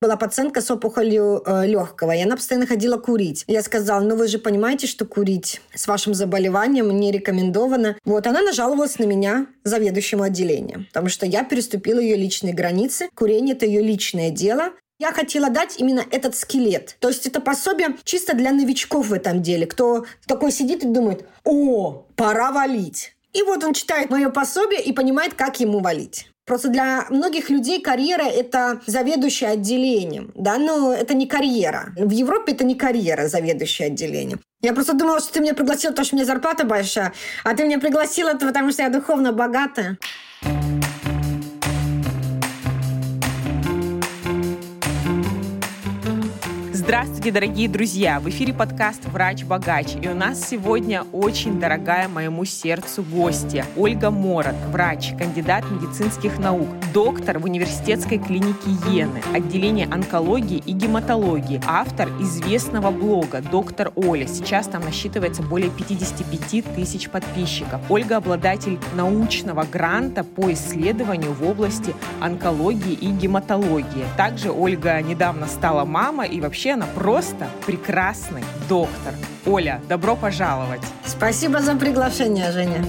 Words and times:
была 0.00 0.16
пациентка 0.16 0.60
с 0.60 0.70
опухолью 0.70 1.42
э, 1.44 1.66
легкого, 1.66 2.14
и 2.14 2.22
она 2.22 2.36
постоянно 2.36 2.66
ходила 2.66 2.98
курить. 2.98 3.44
Я 3.46 3.62
сказала, 3.62 4.00
ну 4.00 4.16
вы 4.16 4.28
же 4.28 4.38
понимаете, 4.38 4.86
что 4.86 5.04
курить 5.04 5.60
с 5.74 5.88
вашим 5.88 6.14
заболеванием 6.14 6.88
не 6.90 7.10
рекомендовано. 7.10 7.96
Вот, 8.04 8.26
она 8.26 8.42
нажаловалась 8.42 8.98
на 8.98 9.04
меня, 9.04 9.46
заведующему 9.64 10.22
отделением, 10.22 10.86
потому 10.86 11.08
что 11.08 11.26
я 11.26 11.44
переступила 11.44 11.98
ее 11.98 12.16
личные 12.16 12.54
границы. 12.54 13.08
Курение– 13.14 13.54
это 13.56 13.66
ее 13.66 13.82
личное 13.82 14.30
дело. 14.30 14.70
Я 15.00 15.12
хотела 15.12 15.48
дать 15.48 15.76
именно 15.78 16.04
этот 16.10 16.34
скелет. 16.34 16.96
То 16.98 17.08
есть 17.08 17.26
это 17.26 17.40
пособие 17.40 17.96
чисто 18.04 18.34
для 18.34 18.52
новичков 18.52 19.08
в 19.08 19.12
этом 19.12 19.42
деле, 19.42 19.66
кто 19.66 20.06
такой 20.26 20.50
сидит 20.50 20.82
и 20.82 20.88
думает, 20.88 21.24
о, 21.44 22.04
пора 22.16 22.50
валить. 22.50 23.14
И 23.32 23.42
вот 23.42 23.62
он 23.62 23.74
читает 23.74 24.10
мое 24.10 24.30
пособие 24.30 24.82
и 24.82 24.92
понимает, 24.92 25.34
как 25.34 25.60
ему 25.60 25.80
валить. 25.80 26.28
Просто 26.48 26.70
для 26.70 27.04
многих 27.10 27.50
людей 27.50 27.82
карьера– 27.82 28.22
это 28.24 28.80
заведующий 28.86 29.44
отделением, 29.44 30.32
да, 30.34 30.56
но 30.56 30.94
это 30.94 31.12
не 31.12 31.26
карьера. 31.26 31.92
В 31.94 32.10
Европе 32.10 32.52
это 32.52 32.64
не 32.64 32.74
карьера, 32.74 33.28
заведующий 33.28 33.84
отделением. 33.84 34.40
Я 34.62 34.72
просто 34.72 34.94
думала, 34.94 35.20
что 35.20 35.34
ты 35.34 35.40
меня 35.40 35.54
пригласила, 35.54 35.90
потому 35.90 36.06
что 36.06 36.16
у 36.16 36.18
меня 36.18 36.26
зарплата 36.26 36.64
большая, 36.64 37.12
а 37.44 37.54
ты 37.54 37.64
меня 37.64 37.78
пригласила, 37.78 38.32
потому 38.32 38.72
что 38.72 38.82
я 38.82 38.88
духовно 38.88 39.32
богатая. 39.32 39.98
Здравствуйте, 46.88 47.32
дорогие 47.32 47.68
друзья! 47.68 48.18
В 48.18 48.30
эфире 48.30 48.54
подкаст 48.54 49.04
«Врач-богач». 49.04 49.88
И 50.00 50.08
у 50.08 50.14
нас 50.14 50.48
сегодня 50.48 51.04
очень 51.12 51.60
дорогая 51.60 52.08
моему 52.08 52.46
сердцу 52.46 53.02
гостья 53.02 53.66
Ольга 53.76 54.10
Морот, 54.10 54.54
врач, 54.72 55.10
кандидат 55.18 55.70
медицинских 55.70 56.38
наук, 56.38 56.66
доктор 56.94 57.40
в 57.40 57.44
университетской 57.44 58.16
клинике 58.16 58.70
Йены, 58.86 59.20
отделение 59.34 59.86
онкологии 59.86 60.62
и 60.64 60.72
гематологии, 60.72 61.60
автор 61.66 62.08
известного 62.22 62.90
блога 62.90 63.42
«Доктор 63.42 63.92
Оля». 63.94 64.26
Сейчас 64.26 64.66
там 64.66 64.82
насчитывается 64.82 65.42
более 65.42 65.68
55 65.68 66.74
тысяч 66.74 67.10
подписчиков. 67.10 67.82
Ольга– 67.90 68.16
обладатель 68.18 68.78
научного 68.94 69.64
гранта 69.70 70.24
по 70.24 70.50
исследованию 70.54 71.34
в 71.34 71.46
области 71.46 71.94
онкологии 72.20 72.94
и 72.94 73.10
гематологии. 73.10 74.06
Также 74.16 74.50
Ольга 74.50 75.02
недавно 75.02 75.48
стала 75.48 75.84
мама 75.84 76.24
и 76.24 76.40
вообще 76.40 76.77
она 76.78 76.86
просто 76.86 77.48
прекрасный 77.66 78.44
доктор. 78.68 79.12
Оля, 79.46 79.80
добро 79.88 80.14
пожаловать. 80.14 80.82
Спасибо 81.04 81.60
за 81.60 81.74
приглашение, 81.74 82.52
Женя. 82.52 82.84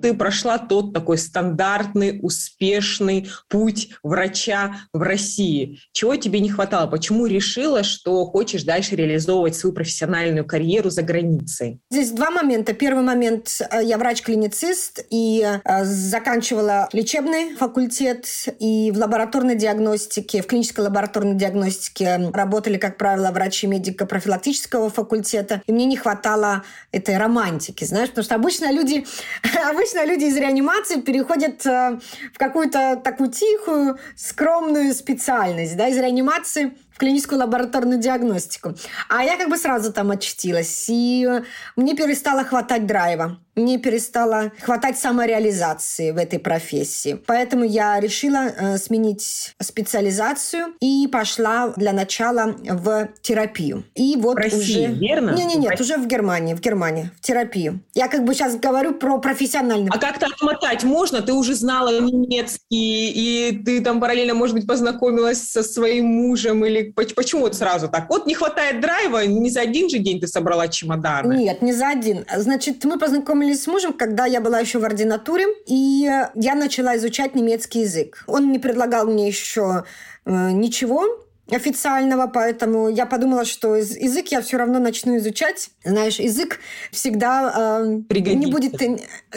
Ты 0.00 0.14
прошла 0.14 0.58
тот 0.58 0.92
такой 0.92 1.18
стандартный, 1.18 2.20
успешный 2.22 3.28
путь 3.48 3.90
врача 4.02 4.76
в 4.92 5.02
России. 5.02 5.80
Чего 5.92 6.16
тебе 6.16 6.40
не 6.40 6.50
хватало? 6.50 6.86
Почему 6.86 7.26
решила, 7.26 7.82
что 7.82 8.24
хочешь 8.26 8.64
дальше 8.64 8.96
реализовывать 8.96 9.56
свою 9.56 9.74
профессиональную 9.74 10.44
карьеру 10.44 10.90
за 10.90 11.02
границей? 11.02 11.80
Здесь 11.90 12.10
два 12.12 12.30
момента. 12.30 12.72
Первый 12.72 13.02
момент. 13.02 13.60
Э, 13.70 13.82
я 13.82 13.98
врач-клиницист 13.98 15.04
и 15.10 15.44
э, 15.44 15.84
заканчивала 15.84 16.88
лечебный 16.92 17.54
факультет 17.56 18.26
и 18.58 18.90
в 18.94 18.98
лабораторной 18.98 19.56
диагностике, 19.56 20.42
в 20.42 20.46
клинической 20.46 20.84
лабораторной 20.84 21.34
диагностике 21.34 22.30
работали, 22.32 22.76
как 22.76 22.96
правило, 22.96 23.30
врачи 23.30 23.66
медико-профилактического 23.66 24.90
факультета. 24.90 25.62
И 25.66 25.72
мне 25.72 25.86
не 25.86 25.96
хватало 25.96 26.62
этой 26.92 27.16
романтики, 27.16 27.84
знаешь, 27.84 28.10
потому 28.10 28.24
что 28.24 28.34
обычно 28.34 28.72
люди, 28.72 29.06
обычно 29.70 29.87
обычно 29.88 30.04
люди 30.04 30.24
из 30.24 30.36
реанимации 30.36 31.00
переходят 31.00 31.64
э, 31.66 31.98
в 32.32 32.38
какую-то 32.38 33.00
такую 33.02 33.30
тихую, 33.30 33.98
скромную 34.16 34.92
специальность, 34.94 35.76
да, 35.76 35.88
из 35.88 35.96
реанимации 35.96 36.72
в 36.98 37.00
клиническую 37.00 37.38
лабораторную 37.38 38.00
диагностику. 38.00 38.74
А 39.08 39.22
я 39.22 39.36
как 39.36 39.48
бы 39.48 39.56
сразу 39.56 39.92
там 39.92 40.10
очутилась. 40.10 40.86
И 40.88 41.28
мне 41.76 41.94
перестало 41.94 42.42
хватать 42.42 42.86
драйва. 42.86 43.38
Мне 43.54 43.78
перестало 43.78 44.52
хватать 44.62 44.98
самореализации 44.98 46.12
в 46.12 46.16
этой 46.16 46.38
профессии. 46.38 47.20
Поэтому 47.26 47.64
я 47.64 47.98
решила 47.98 48.46
э, 48.46 48.78
сменить 48.78 49.54
специализацию 49.60 50.74
и 50.80 51.08
пошла 51.10 51.72
для 51.76 51.92
начала 51.92 52.54
в 52.62 53.08
терапию. 53.20 53.84
И 53.96 54.14
вот 54.16 54.34
в 54.34 54.38
России, 54.38 54.86
уже... 54.86 54.94
верно? 54.94 55.30
Не, 55.32 55.44
не, 55.44 55.56
нет, 55.56 55.80
уже 55.80 55.96
в 55.96 56.06
Германии, 56.06 56.54
в 56.54 56.60
Германии, 56.60 57.10
в 57.16 57.20
терапию. 57.20 57.80
Я 57.94 58.06
как 58.06 58.24
бы 58.24 58.34
сейчас 58.34 58.56
говорю 58.56 58.94
про 58.94 59.18
профессиональный. 59.18 59.90
А 59.92 59.98
как-то 59.98 60.26
отмотать 60.26 60.84
можно? 60.84 61.20
Ты 61.20 61.32
уже 61.32 61.54
знала 61.54 62.00
немецкий, 62.00 63.10
и 63.10 63.62
ты 63.64 63.80
там 63.82 64.00
параллельно, 64.00 64.34
может 64.34 64.54
быть, 64.54 64.68
познакомилась 64.68 65.42
со 65.42 65.64
своим 65.64 66.06
мужем 66.06 66.64
или 66.64 66.87
почему 66.94 67.42
вот 67.42 67.54
сразу 67.54 67.88
так? 67.88 68.08
Вот 68.08 68.26
не 68.26 68.34
хватает 68.34 68.80
драйва, 68.80 69.24
не 69.26 69.50
за 69.50 69.60
один 69.62 69.88
же 69.88 69.98
день 69.98 70.20
ты 70.20 70.26
собрала 70.26 70.68
чемоданы. 70.68 71.34
Нет, 71.34 71.62
не 71.62 71.72
за 71.72 71.88
один. 71.88 72.24
Значит, 72.36 72.84
мы 72.84 72.98
познакомились 72.98 73.62
с 73.62 73.66
мужем, 73.66 73.92
когда 73.92 74.26
я 74.26 74.40
была 74.40 74.60
еще 74.60 74.78
в 74.78 74.84
ординатуре, 74.84 75.46
и 75.66 76.08
я 76.34 76.54
начала 76.54 76.96
изучать 76.96 77.34
немецкий 77.34 77.80
язык. 77.80 78.24
Он 78.26 78.52
не 78.52 78.58
предлагал 78.58 79.06
мне 79.06 79.26
еще 79.26 79.84
э, 80.24 80.50
ничего, 80.50 81.24
официального, 81.50 82.26
поэтому 82.26 82.88
я 82.88 83.06
подумала, 83.06 83.44
что 83.44 83.76
язык 83.76 84.28
я 84.28 84.40
все 84.40 84.58
равно 84.58 84.78
начну 84.78 85.16
изучать. 85.16 85.70
Знаешь, 85.84 86.18
язык 86.18 86.60
всегда 86.90 87.80
э, 87.80 88.14
не 88.34 88.46
будет, 88.46 88.74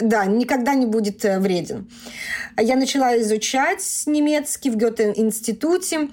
да, 0.00 0.26
никогда 0.26 0.74
не 0.74 0.86
будет 0.86 1.24
э, 1.24 1.38
вреден. 1.38 1.90
Я 2.60 2.76
начала 2.76 3.18
изучать 3.20 3.82
немецкий 4.06 4.70
в 4.70 4.76
Гёте-институте, 4.76 6.08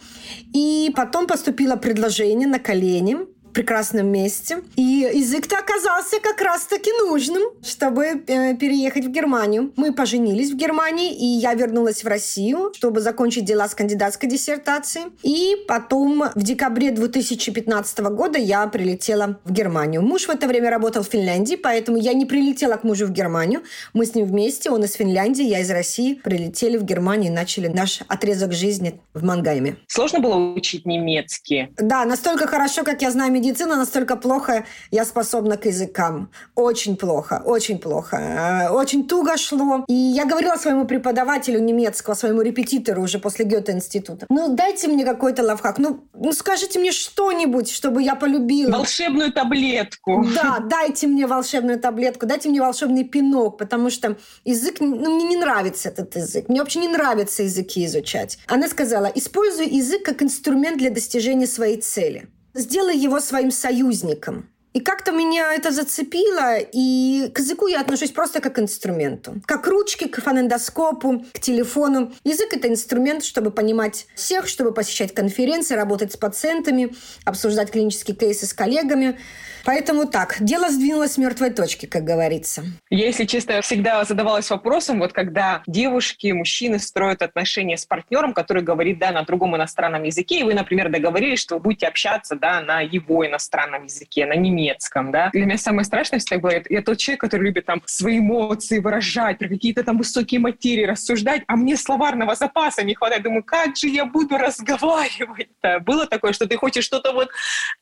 и 0.53 0.91
потом 0.95 1.27
поступило 1.27 1.75
предложение 1.75 2.47
на 2.47 2.59
колени 2.59 3.17
прекрасном 3.51 4.07
месте. 4.07 4.61
И 4.75 5.09
язык-то 5.13 5.57
оказался 5.57 6.19
как 6.21 6.41
раз-таки 6.41 6.91
нужным, 7.05 7.43
чтобы 7.63 8.23
э, 8.27 8.55
переехать 8.55 9.05
в 9.05 9.09
Германию. 9.09 9.71
Мы 9.75 9.93
поженились 9.93 10.51
в 10.51 10.55
Германии, 10.55 11.13
и 11.13 11.25
я 11.25 11.53
вернулась 11.53 12.03
в 12.03 12.07
Россию, 12.07 12.71
чтобы 12.75 13.01
закончить 13.01 13.45
дела 13.45 13.67
с 13.67 13.75
кандидатской 13.75 14.29
диссертацией. 14.29 15.07
И 15.23 15.57
потом 15.67 16.25
в 16.35 16.41
декабре 16.41 16.91
2015 16.91 17.99
года 17.99 18.37
я 18.37 18.67
прилетела 18.67 19.39
в 19.43 19.51
Германию. 19.51 20.01
Муж 20.01 20.27
в 20.27 20.29
это 20.29 20.47
время 20.47 20.69
работал 20.69 21.03
в 21.03 21.07
Финляндии, 21.07 21.55
поэтому 21.55 21.97
я 21.97 22.13
не 22.13 22.25
прилетела 22.25 22.75
к 22.77 22.83
мужу 22.83 23.05
в 23.05 23.11
Германию. 23.11 23.61
Мы 23.93 24.05
с 24.05 24.15
ним 24.15 24.25
вместе, 24.25 24.69
он 24.69 24.83
из 24.83 24.93
Финляндии, 24.93 25.43
я 25.43 25.59
из 25.59 25.69
России, 25.69 26.13
прилетели 26.13 26.77
в 26.77 26.83
Германию 26.83 27.31
и 27.31 27.35
начали 27.35 27.67
наш 27.67 28.01
отрезок 28.07 28.53
жизни 28.53 28.99
в 29.13 29.23
Мангайме. 29.23 29.77
Сложно 29.87 30.19
было 30.19 30.35
учить 30.35 30.85
немецкий? 30.85 31.69
Да, 31.77 32.05
настолько 32.05 32.47
хорошо, 32.47 32.83
как 32.83 33.01
я 33.01 33.11
знаю 33.11 33.31
медицина 33.39 33.75
настолько 33.75 34.15
плохо, 34.15 34.65
я 34.91 35.05
способна 35.05 35.57
к 35.57 35.65
языкам. 35.65 36.29
Очень 36.55 36.95
плохо, 36.95 37.41
очень 37.45 37.79
плохо. 37.79 38.17
Э, 38.17 38.69
очень 38.69 39.07
туго 39.07 39.37
шло. 39.37 39.85
И 39.87 39.93
я 39.93 40.25
говорила 40.25 40.57
своему 40.57 40.85
преподавателю 40.85 41.59
немецкого, 41.59 42.15
своему 42.15 42.41
репетитору 42.41 43.01
уже 43.01 43.19
после 43.19 43.45
Гёте-института, 43.45 44.25
ну 44.29 44.55
дайте 44.55 44.87
мне 44.87 45.05
какой-то 45.05 45.43
лавхак, 45.43 45.79
ну, 45.79 46.03
ну 46.13 46.31
скажите 46.33 46.79
мне 46.79 46.91
что-нибудь, 46.91 47.71
чтобы 47.71 48.03
я 48.03 48.15
полюбила. 48.15 48.71
Волшебную 48.71 49.31
таблетку. 49.31 50.25
Да, 50.35 50.59
дайте 50.59 51.07
мне 51.07 51.27
волшебную 51.27 51.79
таблетку, 51.79 52.25
дайте 52.25 52.49
мне 52.49 52.61
волшебный 52.61 53.03
пинок, 53.03 53.57
потому 53.57 53.89
что 53.89 54.17
язык, 54.45 54.79
ну 54.79 55.15
мне 55.15 55.27
не 55.29 55.37
нравится 55.37 55.89
этот 55.89 56.15
язык. 56.15 56.49
Мне 56.49 56.59
вообще 56.59 56.79
не 56.79 56.87
нравится 56.87 57.43
языки 57.43 57.85
изучать. 57.85 58.39
Она 58.47 58.67
сказала, 58.67 59.05
используй 59.15 59.67
язык 59.67 60.03
как 60.03 60.21
инструмент 60.21 60.77
для 60.77 60.89
достижения 60.89 61.47
своей 61.47 61.81
цели 61.81 62.27
сделай 62.53 62.97
его 62.97 63.19
своим 63.19 63.51
союзником. 63.51 64.49
И 64.73 64.81
как-то 64.81 65.11
меня 65.11 65.53
это 65.53 65.71
зацепило, 65.71 66.57
и 66.59 67.31
к 67.33 67.39
языку 67.39 67.67
я 67.67 67.81
отношусь 67.81 68.11
просто 68.11 68.39
как 68.39 68.55
к 68.55 68.59
инструменту. 68.59 69.41
Как 69.45 69.67
ручки, 69.67 70.07
к 70.07 70.21
фонендоскопу, 70.21 71.25
к 71.33 71.39
телефону. 71.39 72.11
Язык– 72.23 72.49
это 72.53 72.67
инструмент, 72.67 73.23
чтобы 73.23 73.49
понимать 73.49 74.05
всех, 74.13 74.47
чтобы 74.47 74.71
посещать 74.71 75.13
конференции, 75.13 75.75
работать 75.75 76.13
с 76.13 76.17
пациентами, 76.17 76.93
обсуждать 77.25 77.71
клинические 77.71 78.15
кейсы 78.15 78.45
с 78.45 78.53
коллегами– 78.53 79.19
Поэтому 79.65 80.05
так, 80.05 80.37
дело 80.39 80.69
сдвинулось 80.69 81.13
с 81.13 81.17
мертвой 81.17 81.51
точки, 81.51 81.85
как 81.85 82.03
говорится. 82.03 82.63
Я, 82.89 83.07
если 83.07 83.25
честно, 83.25 83.61
всегда 83.61 84.03
задавалась 84.03 84.49
вопросом, 84.49 84.99
вот 84.99 85.13
когда 85.13 85.63
девушки, 85.67 86.31
мужчины 86.31 86.79
строят 86.79 87.21
отношения 87.21 87.77
с 87.77 87.85
партнером, 87.85 88.33
который 88.33 88.63
говорит, 88.63 88.99
да, 88.99 89.11
на 89.11 89.23
другом 89.23 89.55
иностранном 89.55 90.03
языке, 90.03 90.39
и 90.39 90.43
вы, 90.43 90.53
например, 90.53 90.89
договорились, 90.89 91.39
что 91.39 91.55
вы 91.55 91.61
будете 91.61 91.87
общаться, 91.87 92.35
да, 92.35 92.61
на 92.61 92.81
его 92.81 93.25
иностранном 93.27 93.83
языке, 93.83 94.25
на 94.25 94.33
немецком 94.33 94.58
немецком, 94.59 95.11
да. 95.11 95.29
Для 95.33 95.45
меня 95.45 95.57
самое 95.57 95.85
страшное 95.85 96.19
всегда 96.19 96.39
было, 96.39 96.51
я 96.69 96.81
тот 96.81 96.97
человек, 96.97 97.21
который 97.21 97.43
любит 97.43 97.65
там 97.65 97.81
свои 97.85 98.19
эмоции 98.19 98.79
выражать, 98.79 99.37
про 99.37 99.47
какие-то 99.47 99.83
там 99.83 99.97
высокие 99.97 100.39
материи 100.39 100.85
рассуждать, 100.85 101.43
а 101.47 101.55
мне 101.55 101.77
словарного 101.77 102.35
запаса 102.35 102.83
не 102.83 102.95
хватает. 102.95 103.23
Думаю, 103.23 103.43
как 103.43 103.75
же 103.75 103.87
я 103.87 104.05
буду 104.05 104.37
разговаривать-то? 104.37 105.79
Было 105.79 106.05
такое, 106.05 106.33
что 106.33 106.47
ты 106.47 106.57
хочешь 106.57 106.83
что-то 106.83 107.13
вот, 107.13 107.29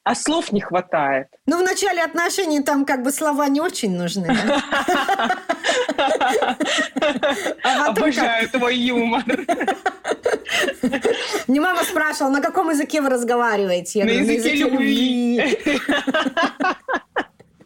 а 0.04 0.16
слов 0.16 0.52
не 0.52 0.62
хватает. 0.62 1.28
Ну, 1.46 1.60
в 1.60 1.64
начале 1.64 2.04
отношений 2.04 2.62
там 2.62 2.86
как 2.86 3.04
бы 3.04 3.12
слова 3.12 3.48
не 3.48 3.62
очень 3.62 3.96
нужны. 3.96 4.36
А 7.64 7.88
Обожаю 7.88 8.50
твой 8.50 8.76
юмор. 8.78 9.24
Мне 11.48 11.62
мама 11.62 11.84
спрашивала, 11.84 12.32
на 12.32 12.42
каком 12.42 12.70
языке 12.70 13.02
вы 13.02 13.10
разговариваете? 13.10 14.00
Я 14.00 14.06
на, 14.06 14.12
говорю, 14.12 14.32
языке 14.32 14.50
на 14.50 14.54
языке 14.54 14.70
любви. 14.70 15.60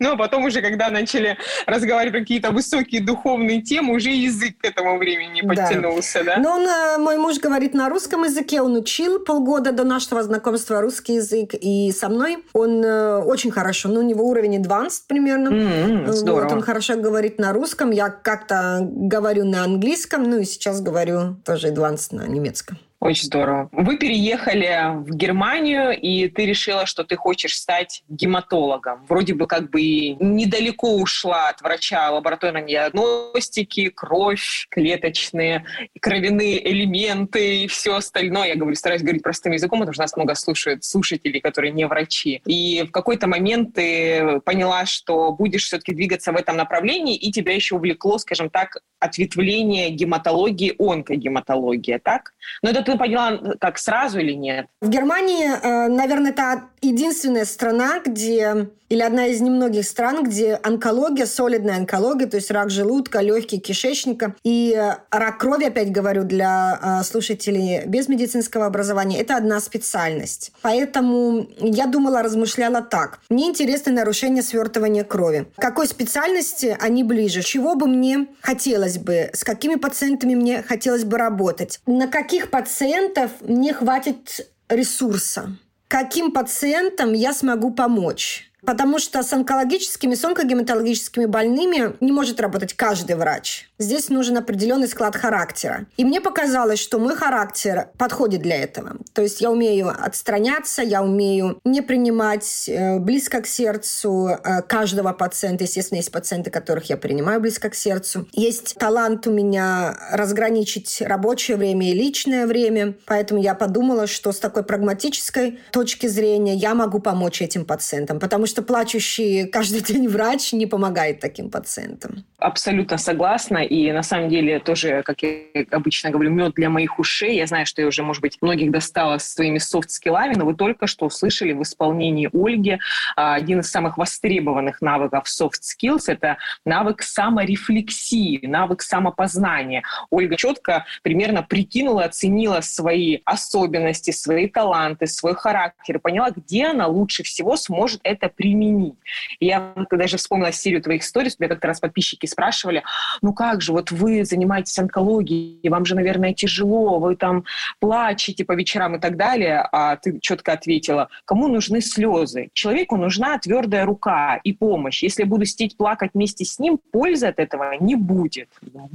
Ну, 0.02 0.14
а 0.14 0.18
потом 0.18 0.46
уже, 0.46 0.64
когда 0.64 0.90
начали 0.90 1.38
разговаривать 1.68 2.14
про 2.14 2.20
какие-то 2.22 2.50
высокие 2.50 3.02
духовные 3.02 3.62
темы, 3.62 3.94
уже 3.94 4.10
язык 4.10 4.58
к 4.58 4.66
этому 4.66 4.98
времени 4.98 5.42
подтянулся, 5.42 6.24
да? 6.24 6.38
да? 6.38 6.42
Ну, 6.42 6.50
он, 6.50 6.68
э, 6.68 6.98
мой 6.98 7.18
муж 7.18 7.40
говорит 7.40 7.76
на 7.76 7.88
русском 7.88 8.24
языке, 8.24 8.64
он 8.64 8.76
учил 8.76 9.20
полгода 9.20 9.72
до 9.72 9.84
нашего 9.84 10.24
знакомства 10.24 10.82
русский 10.82 11.16
язык, 11.16 11.54
и 11.54 11.92
со 11.92 12.10
мной 12.10 12.44
он 12.54 12.84
э, 12.84 13.18
очень 13.18 13.52
хорошо, 13.52 13.90
ну, 13.90 14.00
у 14.00 14.04
него 14.04 14.28
уровень 14.28 14.58
advanced 14.58 15.04
примерно. 15.08 15.50
Mm-hmm, 15.50 16.12
здорово. 16.14 16.46
Вот, 16.46 16.54
он 16.54 16.62
хорошо 16.64 16.96
говорит 16.96 17.38
на 17.38 17.54
русском, 17.54 17.92
я 17.92 18.10
как-то 18.10 18.80
говорю 18.82 19.46
на 19.46 19.64
английском, 19.64 20.24
ну, 20.24 20.40
и 20.40 20.46
сейчас 20.46 20.82
говорю 20.82 21.36
тоже 21.46 21.68
advanced 21.68 22.08
на 22.16 22.28
немецком. 22.28 22.80
Очень 23.02 23.26
здорово. 23.26 23.68
Вы 23.72 23.98
переехали 23.98 25.02
в 25.02 25.16
Германию, 25.16 26.00
и 26.00 26.28
ты 26.28 26.46
решила, 26.46 26.86
что 26.86 27.04
ты 27.04 27.16
хочешь 27.16 27.58
стать 27.58 28.04
гематологом. 28.10 29.08
Вроде 29.10 29.34
бы 29.34 29.48
как 29.48 29.72
бы 29.72 29.82
недалеко 30.20 30.98
ушла 30.98 31.50
от 31.50 31.62
врача 31.62 32.12
лабораторной 32.12 32.68
диагностики, 32.68 33.90
кровь, 33.90 34.68
клеточные, 34.70 35.66
кровяные 36.00 36.72
элементы 36.72 37.64
и 37.64 37.68
все 37.68 37.96
остальное. 37.96 38.50
Я 38.50 38.56
говорю, 38.56 38.76
стараюсь 38.76 39.02
говорить 39.02 39.24
простым 39.24 39.54
языком, 39.54 39.80
потому 39.80 39.94
что 39.94 40.04
нас 40.04 40.16
много 40.16 40.36
слушают 40.36 40.84
слушателей, 40.84 41.42
которые 41.42 41.72
не 41.72 41.88
врачи. 41.88 42.44
И 42.46 42.84
в 42.88 42.92
какой-то 42.92 43.26
момент 43.26 43.74
ты 43.74 44.40
поняла, 44.46 44.86
что 44.86 45.32
будешь 45.32 45.64
все-таки 45.64 45.96
двигаться 45.96 46.32
в 46.32 46.36
этом 46.36 46.56
направлении, 46.56 47.16
и 47.16 47.32
тебя 47.32 47.56
еще 47.56 47.78
увлекло, 47.78 48.20
скажем 48.20 48.52
так, 48.52 48.78
ответвление 49.00 49.90
гематологии, 49.90 50.76
онкогематология, 50.78 51.98
так? 51.98 52.34
Но 52.62 52.70
это 52.70 52.91
ты 52.92 52.98
поняла, 52.98 53.56
как 53.60 53.78
сразу 53.78 54.20
или 54.20 54.34
нет? 54.34 54.68
В 54.82 54.90
Германии, 54.90 55.46
э, 55.46 55.88
наверное, 55.88 56.32
это 56.32 56.64
единственная 56.82 57.46
страна, 57.46 58.00
где 58.06 58.68
или 58.92 59.02
одна 59.02 59.28
из 59.28 59.40
немногих 59.40 59.86
стран, 59.86 60.22
где 60.26 60.60
онкология, 60.62 61.26
солидная 61.26 61.78
онкология, 61.78 62.28
то 62.28 62.36
есть 62.36 62.52
рак 62.52 62.70
желудка, 62.70 63.22
легких, 63.22 63.62
кишечника 63.62 64.36
и 64.44 64.78
рак 65.10 65.38
крови, 65.38 65.64
опять 65.64 65.94
говорю, 65.94 66.26
для 66.26 66.78
э, 67.00 67.04
слушателей 67.06 67.86
без 67.86 68.10
медицинского 68.10 68.66
образования, 68.66 69.22
это 69.22 69.38
одна 69.38 69.62
специальность. 69.62 70.52
Поэтому 70.62 71.48
я 71.60 71.88
думала, 71.88 72.22
размышляла 72.22 72.82
так. 72.82 73.20
Мне 73.30 73.48
интересно 73.48 73.94
нарушение 73.94 74.44
свертывания 74.44 75.06
крови. 75.06 75.46
Какой 75.56 75.88
специальности 75.88 76.76
они 76.78 77.06
ближе? 77.06 77.44
Чего 77.44 77.76
бы 77.76 77.88
мне 77.88 78.28
хотелось 78.42 78.98
бы? 78.98 79.30
С 79.32 79.46
какими 79.46 79.76
пациентами 79.76 80.36
мне 80.36 80.64
хотелось 80.64 81.06
бы 81.06 81.18
работать? 81.18 81.80
На 81.86 82.08
каких 82.08 82.50
пациентов 82.82 83.32
мне 83.42 83.74
хватит 83.74 84.50
ресурса? 84.68 85.56
Каким 85.88 86.32
пациентам 86.32 87.14
я 87.14 87.32
смогу 87.32 87.72
помочь? 87.72 88.51
Потому 88.66 89.00
что 89.00 89.24
с 89.24 89.34
онкологическими, 89.34 90.14
с 90.14 90.24
онкогематологическими 90.24 91.26
больными 91.26 91.96
не 92.00 92.12
может 92.12 92.40
работать 92.40 92.74
каждый 92.74 93.16
врач. 93.16 93.70
Здесь 93.80 94.10
нужен 94.10 94.38
определенный 94.38 94.88
склад 94.88 95.16
характера. 95.16 95.88
И 95.98 96.06
мне 96.06 96.22
показалось, 96.22 96.80
что 96.80 97.00
мой 97.00 97.16
характер 97.16 97.88
подходит 97.98 98.42
для 98.42 98.58
этого. 98.58 98.98
То 99.14 99.24
есть 99.24 99.42
я 99.42 99.50
умею 99.50 99.90
отстраняться, 99.90 100.84
я 100.84 101.02
умею 101.02 101.60
не 101.66 101.82
принимать 101.82 102.70
э, 102.70 103.00
близко 103.00 103.42
к 103.42 103.48
сердцу 103.48 104.30
э, 104.30 104.62
каждого 104.62 105.14
пациента. 105.14 105.64
Естественно, 105.64 105.98
есть 105.98 106.12
пациенты, 106.12 106.52
которых 106.52 106.86
я 106.90 106.98
принимаю 106.98 107.42
близко 107.42 107.70
к 107.70 107.76
сердцу. 107.76 108.28
Есть 108.34 108.76
талант 108.76 109.26
у 109.26 109.32
меня 109.32 109.98
разграничить 110.12 111.02
рабочее 111.02 111.58
время 111.58 111.90
и 111.90 111.96
личное 111.96 112.46
время. 112.46 112.94
Поэтому 113.08 113.42
я 113.42 113.56
подумала, 113.56 114.06
что 114.06 114.32
с 114.32 114.40
такой 114.40 114.64
прагматической 114.64 115.60
точки 115.72 116.06
зрения 116.06 116.54
я 116.54 116.76
могу 116.76 117.00
помочь 117.00 117.42
этим 117.42 117.66
пациентам. 117.66 118.20
Потому 118.20 118.46
что 118.52 118.62
плачущий 118.62 119.48
каждый 119.48 119.82
день 119.90 120.08
врач 120.08 120.54
не 120.54 120.68
помогает 120.68 121.20
таким 121.20 121.50
пациентам. 121.50 122.26
Абсолютно 122.42 122.98
согласна. 122.98 123.60
И 123.60 123.92
на 123.92 124.02
самом 124.02 124.28
деле 124.28 124.60
тоже, 124.60 125.04
как 125.04 125.22
я 125.22 125.42
обычно 125.70 126.10
говорю, 126.10 126.32
мед 126.32 126.54
для 126.56 126.72
моих 126.72 126.98
ушей. 126.98 127.36
Я 127.36 127.46
знаю, 127.46 127.68
что 127.68 127.84
я 127.84 127.88
уже, 127.88 128.02
может 128.02 128.24
быть, 128.24 128.40
многих 128.42 128.72
достала 128.72 129.20
своими 129.20 129.60
софт-скиллами, 129.60 130.34
но 130.34 130.46
вы 130.46 130.56
только 130.56 130.88
что 130.88 131.06
услышали 131.06 131.52
в 131.54 131.62
исполнении 131.62 132.30
Ольги 132.34 132.80
а, 133.16 133.36
один 133.36 133.60
из 133.60 133.70
самых 133.70 134.00
востребованных 134.00 134.82
навыков 134.82 135.26
soft 135.28 135.62
skills– 135.62 136.06
это 136.08 136.38
навык 136.66 137.04
саморефлексии, 137.04 138.44
навык 138.48 138.82
самопознания. 138.82 139.84
Ольга 140.10 140.36
четко 140.36 140.86
примерно 141.04 141.44
прикинула, 141.44 142.06
оценила 142.06 142.62
свои 142.62 143.20
особенности, 143.24 144.10
свои 144.10 144.48
таланты, 144.48 145.06
свой 145.06 145.36
характер 145.36 146.00
поняла, 146.00 146.32
где 146.32 146.70
она 146.70 146.88
лучше 146.88 147.22
всего 147.22 147.56
сможет 147.56 148.02
это 148.04 148.30
применить. 148.30 148.96
Я 149.40 149.76
даже 149.92 150.18
вспомнила 150.18 150.52
серию 150.52 150.82
твоих 150.82 151.04
историй, 151.04 151.30
меня 151.38 151.50
как-то 151.50 151.68
раз 151.68 151.80
подписчики 151.80 152.31
спрашивали, 152.32 152.84
ну 153.22 153.34
как 153.34 153.62
же, 153.62 153.72
вот 153.72 153.92
вы 153.92 154.26
занимаетесь 154.26 154.78
онкологией, 154.80 155.70
вам 155.70 155.86
же, 155.86 155.96
наверное, 155.96 156.34
тяжело, 156.34 157.00
вы 157.00 157.16
там 157.16 157.46
плачете 157.80 158.44
по 158.46 158.54
вечерам 158.54 158.96
и 158.96 159.00
так 159.00 159.18
далее, 159.18 159.68
а 159.72 159.96
ты 159.96 160.20
четко 160.20 160.54
ответила, 160.54 161.10
кому 161.26 161.48
нужны 161.48 161.82
слезы? 161.82 162.50
Человеку 162.54 162.98
нужна 162.98 163.38
твердая 163.38 163.86
рука 163.86 164.40
и 164.44 164.54
помощь. 164.54 165.04
Если 165.04 165.24
буду 165.24 165.46
сидеть 165.46 165.78
плакать 165.78 166.12
вместе 166.14 166.46
с 166.46 166.60
ним, 166.60 166.80
пользы 166.92 167.28
от 167.28 167.40
этого 167.40 167.76
не 167.80 167.96
будет. 167.96 168.50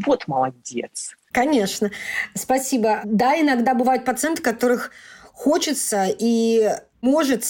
Вот 0.05 0.27
молодец. 0.27 1.17
Конечно. 1.33 1.91
Спасибо. 2.35 3.01
Да, 3.05 3.39
иногда 3.39 3.75
бывают 3.75 4.05
пациенты, 4.05 4.43
которых 4.43 4.91
хочется 5.33 6.07
и 6.19 6.71
может 7.03 7.45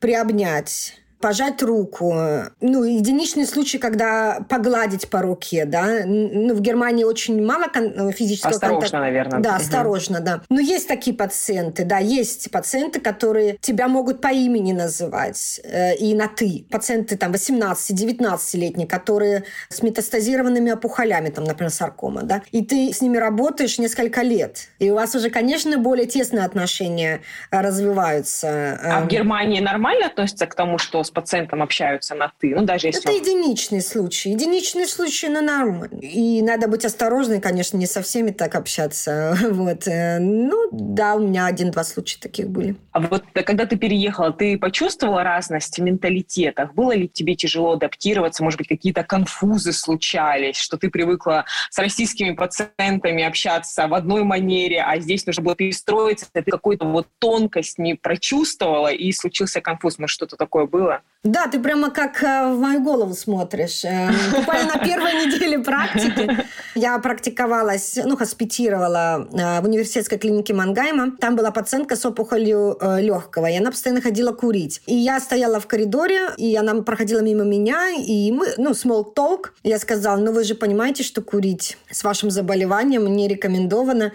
приобнять 0.00 1.00
пожать 1.20 1.62
руку. 1.62 2.14
Ну, 2.60 2.84
единичный 2.84 3.46
случай, 3.46 3.78
когда 3.78 4.40
погладить 4.48 5.08
по 5.08 5.22
руке, 5.22 5.64
да. 5.64 6.02
Ну, 6.04 6.54
в 6.54 6.60
Германии 6.60 7.04
очень 7.04 7.44
мало 7.44 7.64
кон- 7.72 8.12
физического 8.12 8.52
осторожно, 8.52 8.80
контакта. 8.80 8.98
наверное. 8.98 9.40
Да, 9.40 9.56
осторожно, 9.56 10.20
да. 10.20 10.42
Но 10.48 10.60
есть 10.60 10.88
такие 10.88 11.16
пациенты, 11.16 11.84
да, 11.84 11.98
есть 11.98 12.50
пациенты, 12.50 13.00
которые 13.00 13.56
тебя 13.60 13.88
могут 13.88 14.20
по 14.20 14.28
имени 14.28 14.72
называть 14.72 15.60
э, 15.64 15.96
и 15.96 16.14
на 16.14 16.28
«ты». 16.28 16.66
Пациенты 16.70 17.16
там 17.16 17.32
18-19-летние, 17.32 18.86
которые 18.86 19.44
с 19.68 19.82
метастазированными 19.82 20.70
опухолями, 20.70 21.30
там, 21.30 21.44
например, 21.44 21.70
саркома, 21.70 22.22
да, 22.22 22.42
и 22.52 22.64
ты 22.64 22.92
с 22.92 23.00
ними 23.00 23.16
работаешь 23.16 23.78
несколько 23.78 24.22
лет. 24.22 24.68
И 24.78 24.90
у 24.90 24.94
вас 24.94 25.14
уже, 25.14 25.30
конечно, 25.30 25.78
более 25.78 26.06
тесные 26.06 26.44
отношения 26.44 27.20
э, 27.50 27.60
развиваются. 27.60 28.78
А 28.82 29.00
в 29.00 29.02
эм. 29.04 29.08
Германии 29.08 29.60
нормально 29.60 30.06
относятся 30.06 30.46
к 30.46 30.54
тому, 30.54 30.78
что 30.78 31.02
с 31.06 31.10
пациентом 31.10 31.62
общаются 31.62 32.14
на 32.14 32.32
«ты». 32.38 32.54
Ну, 32.54 32.64
даже 32.64 32.88
если 32.88 33.02
Это 33.02 33.10
он... 33.10 33.16
единичный 33.16 33.80
случай. 33.80 34.30
Единичный 34.30 34.86
случай, 34.86 35.28
но 35.28 35.40
нормально. 35.40 35.98
И 36.00 36.42
надо 36.42 36.68
быть 36.68 36.84
осторожной, 36.84 37.40
конечно, 37.40 37.76
не 37.76 37.86
со 37.86 38.02
всеми 38.02 38.30
так 38.30 38.54
общаться. 38.54 39.36
Вот. 39.56 39.86
Э, 39.86 40.18
ну, 40.18 40.68
да, 40.72 41.14
у 41.14 41.20
меня 41.20 41.46
один-два 41.46 41.84
случая 41.84 42.18
таких 42.20 42.48
были. 42.48 42.76
А 42.92 43.00
вот 43.00 43.24
когда 43.32 43.64
ты 43.64 43.76
переехала, 43.76 44.32
ты 44.32 44.58
почувствовала 44.58 45.22
разность 45.22 45.78
в 45.78 45.82
менталитетах? 45.82 46.74
Было 46.74 46.92
ли 46.92 47.08
тебе 47.08 47.36
тяжело 47.36 47.72
адаптироваться? 47.72 48.42
Может 48.42 48.58
быть, 48.58 48.68
какие-то 48.68 49.02
конфузы 49.02 49.72
случались, 49.72 50.56
что 50.56 50.76
ты 50.76 50.90
привыкла 50.90 51.46
с 51.70 51.78
российскими 51.78 52.32
пациентами 52.32 53.22
общаться 53.22 53.86
в 53.86 53.94
одной 53.94 54.24
манере, 54.24 54.82
а 54.82 54.98
здесь 54.98 55.26
нужно 55.26 55.42
было 55.42 55.54
перестроиться, 55.54 56.26
ты 56.32 56.42
какую-то 56.42 56.86
вот 56.86 57.06
тонкость 57.18 57.78
не 57.78 57.94
прочувствовала, 57.94 58.92
и 58.96 59.12
случился 59.12 59.60
конфуз. 59.60 59.98
Может, 59.98 60.14
что-то 60.14 60.36
такое 60.36 60.66
было? 60.66 60.95
Да, 61.26 61.48
ты 61.48 61.58
прямо 61.58 61.90
как 61.90 62.22
э, 62.22 62.52
в 62.52 62.60
мою 62.60 62.80
голову 62.80 63.12
смотришь. 63.14 63.84
Э, 63.84 64.10
буквально 64.32 64.74
на 64.74 64.78
первой 64.78 65.12
неделе 65.26 65.58
практики 65.58 66.30
я 66.76 66.96
практиковалась, 66.98 67.98
ну, 68.04 68.16
хоспитировала 68.16 69.28
э, 69.32 69.60
в 69.60 69.64
университетской 69.64 70.18
клинике 70.18 70.54
Мангайма. 70.54 71.16
Там 71.20 71.34
была 71.34 71.50
пациентка 71.50 71.96
с 71.96 72.06
опухолью 72.06 72.78
легкого, 73.00 73.46
и 73.46 73.58
она 73.58 73.72
постоянно 73.72 74.00
ходила 74.00 74.32
курить. 74.32 74.80
И 74.86 74.94
я 74.94 75.18
стояла 75.18 75.58
в 75.58 75.66
коридоре, 75.66 76.30
и 76.36 76.54
она 76.54 76.80
проходила 76.82 77.20
мимо 77.20 77.42
меня, 77.42 77.90
и 77.90 78.30
мы, 78.30 78.46
ну, 78.56 78.70
small 78.70 79.12
talk. 79.12 79.46
Я 79.64 79.80
сказала, 79.80 80.18
ну, 80.18 80.30
вы 80.30 80.44
же 80.44 80.54
понимаете, 80.54 81.02
что 81.02 81.22
курить 81.22 81.76
с 81.90 82.04
вашим 82.04 82.30
заболеванием 82.30 83.04
не 83.04 83.26
рекомендовано. 83.26 84.12